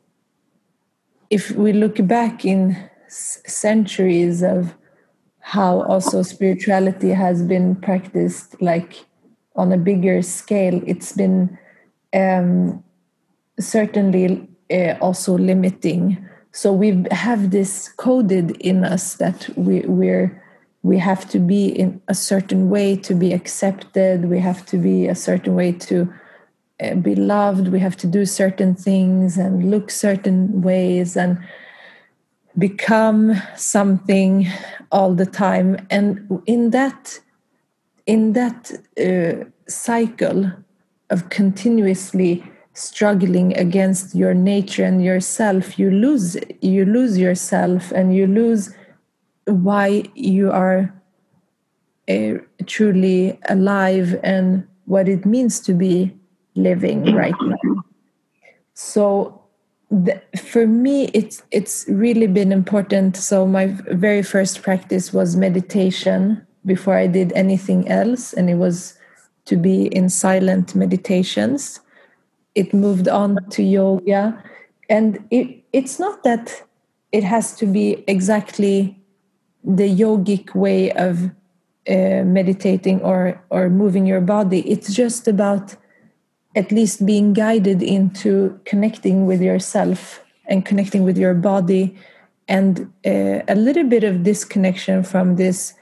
[1.30, 2.76] if we look back in
[3.08, 4.74] centuries of
[5.40, 9.04] how also spirituality has been practiced like
[9.56, 11.58] on a bigger scale it's been
[12.14, 12.82] um,
[13.58, 16.26] certainly uh, also limiting.
[16.52, 20.40] So we have this coded in us that we, we're
[20.82, 24.26] we have to be in a certain way to be accepted.
[24.26, 26.12] We have to be a certain way to
[27.00, 31.38] be loved we have to do certain things and look certain ways and
[32.58, 34.46] become something
[34.92, 35.86] all the time.
[35.90, 37.20] And in that
[38.06, 38.70] in that
[39.00, 40.52] uh, cycle
[41.10, 42.44] of continuously
[42.74, 48.74] struggling against your nature and yourself you lose you lose yourself and you lose
[49.46, 50.92] why you are
[52.08, 52.34] uh,
[52.66, 56.12] truly alive and what it means to be
[56.54, 57.84] living right now.
[58.74, 59.40] So
[59.90, 63.16] the, for me it's it's really been important.
[63.16, 68.98] So my very first practice was meditation before i did anything else and it was
[69.44, 71.80] to be in silent meditations.
[72.54, 74.42] It moved on to yoga
[74.88, 76.62] and it, it's not that
[77.12, 78.98] it has to be exactly
[79.62, 81.30] the yogic way of
[81.88, 84.60] uh, meditating or or moving your body.
[84.70, 85.76] It's just about
[86.54, 91.96] at least being guided into connecting with yourself and connecting with your body
[92.48, 95.74] and uh, a little bit of disconnection from this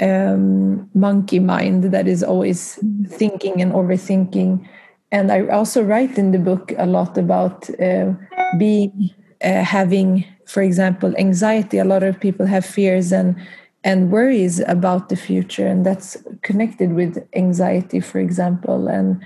[0.00, 4.66] um, monkey mind that is always thinking and overthinking
[5.12, 8.12] and I also write in the book a lot about uh,
[8.58, 9.10] being
[9.42, 11.78] uh, having, for example, anxiety.
[11.78, 13.36] A lot of people have fears and
[13.82, 18.88] and worries about the future, and that's connected with anxiety, for example.
[18.88, 19.24] And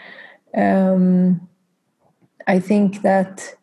[0.57, 1.48] um,
[2.46, 3.55] I think that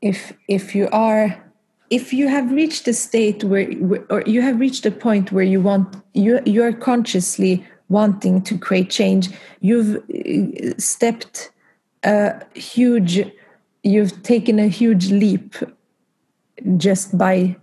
[0.00, 1.44] if if you are
[1.90, 3.68] if you have reached a state where
[4.10, 8.58] or you have reached a point where you want you you are consciously wanting to
[8.58, 11.50] create change you've uh, stepped
[12.04, 13.24] a huge
[13.82, 15.56] you've taken a huge leap
[16.76, 17.56] just by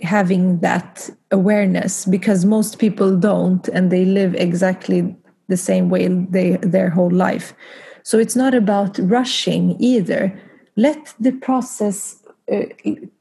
[0.00, 5.14] having that awareness because most people don't and they live exactly
[5.50, 7.52] the same way they their whole life.
[8.02, 10.32] So it's not about rushing either.
[10.76, 12.62] Let the process uh,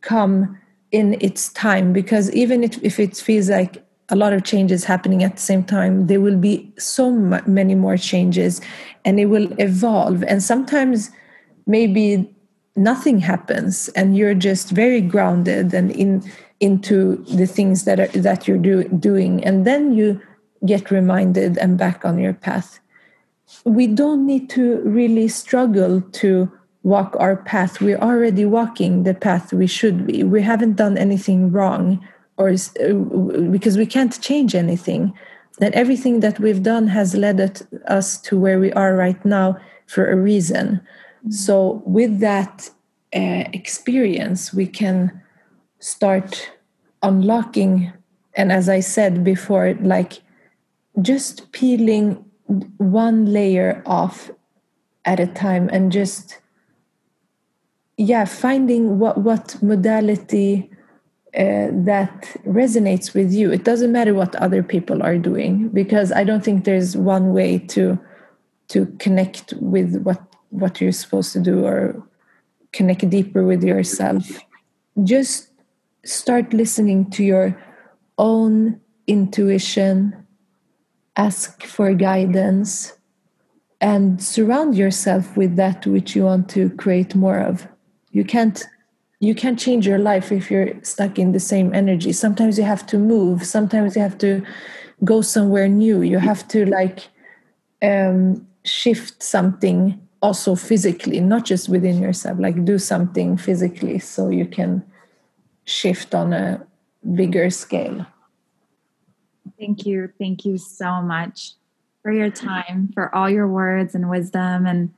[0.02, 0.58] come
[0.92, 5.24] in its time because even if, if it feels like a lot of changes happening
[5.24, 8.60] at the same time there will be so many more changes
[9.06, 10.24] and it will evolve.
[10.24, 11.12] And sometimes
[11.68, 12.34] maybe
[12.76, 16.24] nothing happens and you're just very grounded and in
[16.60, 19.44] into the things that are that you're do, doing.
[19.44, 20.20] And then you
[20.66, 22.80] get reminded and back on your path.
[23.64, 26.52] We don't need to really struggle to
[26.84, 27.82] walk our path.
[27.82, 30.24] We're already walking the path we should be.
[30.24, 32.06] We haven't done anything wrong
[32.38, 32.94] or uh,
[33.52, 35.14] because we can't change anything.
[35.60, 39.58] That everything that we've done has led us to where we are right now
[39.88, 40.80] for a reason.
[41.20, 41.32] Mm-hmm.
[41.32, 42.70] so with that
[43.14, 45.22] uh, experience we can
[45.80, 46.50] start
[47.04, 47.92] unlocking.
[48.36, 50.22] And as i said before like
[51.02, 52.24] just peeling
[52.78, 54.32] one layer off
[55.06, 56.40] at a time and just
[57.98, 60.70] yeah finding what what modality
[61.38, 63.52] uh, that resonates with you.
[63.52, 67.60] It doesn't matter what other people are doing because I don't think there's one way
[67.70, 68.00] to
[68.70, 72.02] to connect with what what you're supposed to do or
[72.74, 74.40] connect deeper with yourself.
[75.04, 75.50] Just
[76.04, 77.56] start listening to your
[78.18, 80.16] own intuition,
[81.20, 82.94] ask for guidance,
[83.82, 87.68] and surround yourself with that which you want to create more of.
[88.12, 88.66] You can't
[89.22, 92.14] you can't change your life if you're stuck in the same energy.
[92.14, 93.46] Sometimes you have to move.
[93.46, 94.42] Sometimes you have to
[95.04, 96.02] go somewhere new.
[96.02, 97.10] You have to like
[97.82, 104.46] um, shift something also physically not just within yourself like do something physically so you
[104.46, 104.84] can
[105.64, 106.62] shift on a
[107.14, 108.06] bigger scale
[109.60, 111.54] thank you thank you so much
[112.02, 114.94] for your time for all your words and wisdom and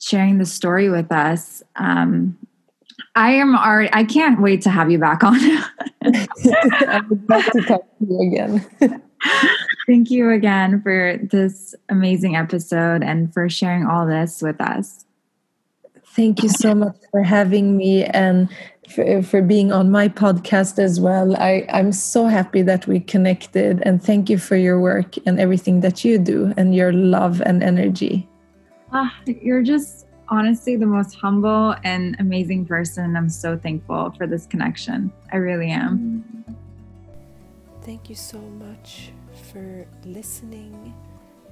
[0.00, 2.36] sharing the story with us um,
[3.14, 5.34] I am already, I can't wait to have you back on.
[6.02, 8.66] I would love to talk to you again.
[9.86, 15.04] Thank you again for this amazing episode and for sharing all this with us.
[16.16, 18.48] Thank you so much for having me and
[18.88, 21.36] for, for being on my podcast as well.
[21.36, 25.80] I, I'm so happy that we connected and thank you for your work and everything
[25.80, 28.28] that you do and your love and energy.
[28.92, 33.16] Ah, you're just honestly the most humble and amazing person.
[33.16, 35.12] I'm so thankful for this connection.
[35.32, 36.44] I really am.
[37.82, 39.12] Thank you so much
[39.52, 40.92] for listening.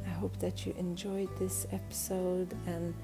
[0.04, 2.94] I hope that you enjoyed this episode and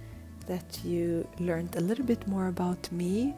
[0.47, 3.35] that you learned a little bit more about me.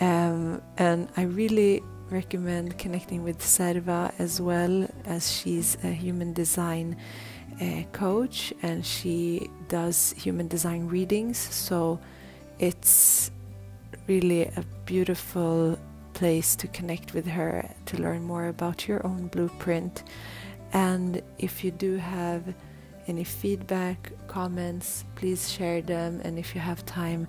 [0.00, 6.96] Um, and I really recommend connecting with Serva as well, as she's a human design
[7.60, 11.38] a coach and she does human design readings.
[11.38, 12.00] So
[12.58, 13.30] it's
[14.06, 15.78] really a beautiful
[16.12, 20.04] place to connect with her to learn more about your own blueprint.
[20.72, 22.54] And if you do have
[23.06, 26.20] any feedback, comments, please share them.
[26.24, 27.26] And if you have time,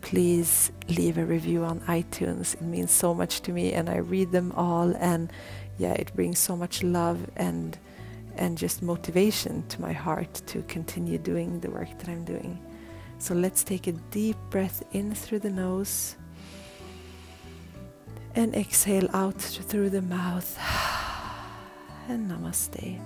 [0.00, 2.54] please leave a review on iTunes.
[2.54, 4.94] It means so much to me, and I read them all.
[4.96, 5.32] And
[5.78, 7.78] yeah, it brings so much love and
[8.36, 12.58] and just motivation to my heart to continue doing the work that I'm doing.
[13.18, 16.16] So let's take a deep breath in through the nose
[18.34, 20.58] and exhale out through the mouth.
[22.08, 22.98] And namaste.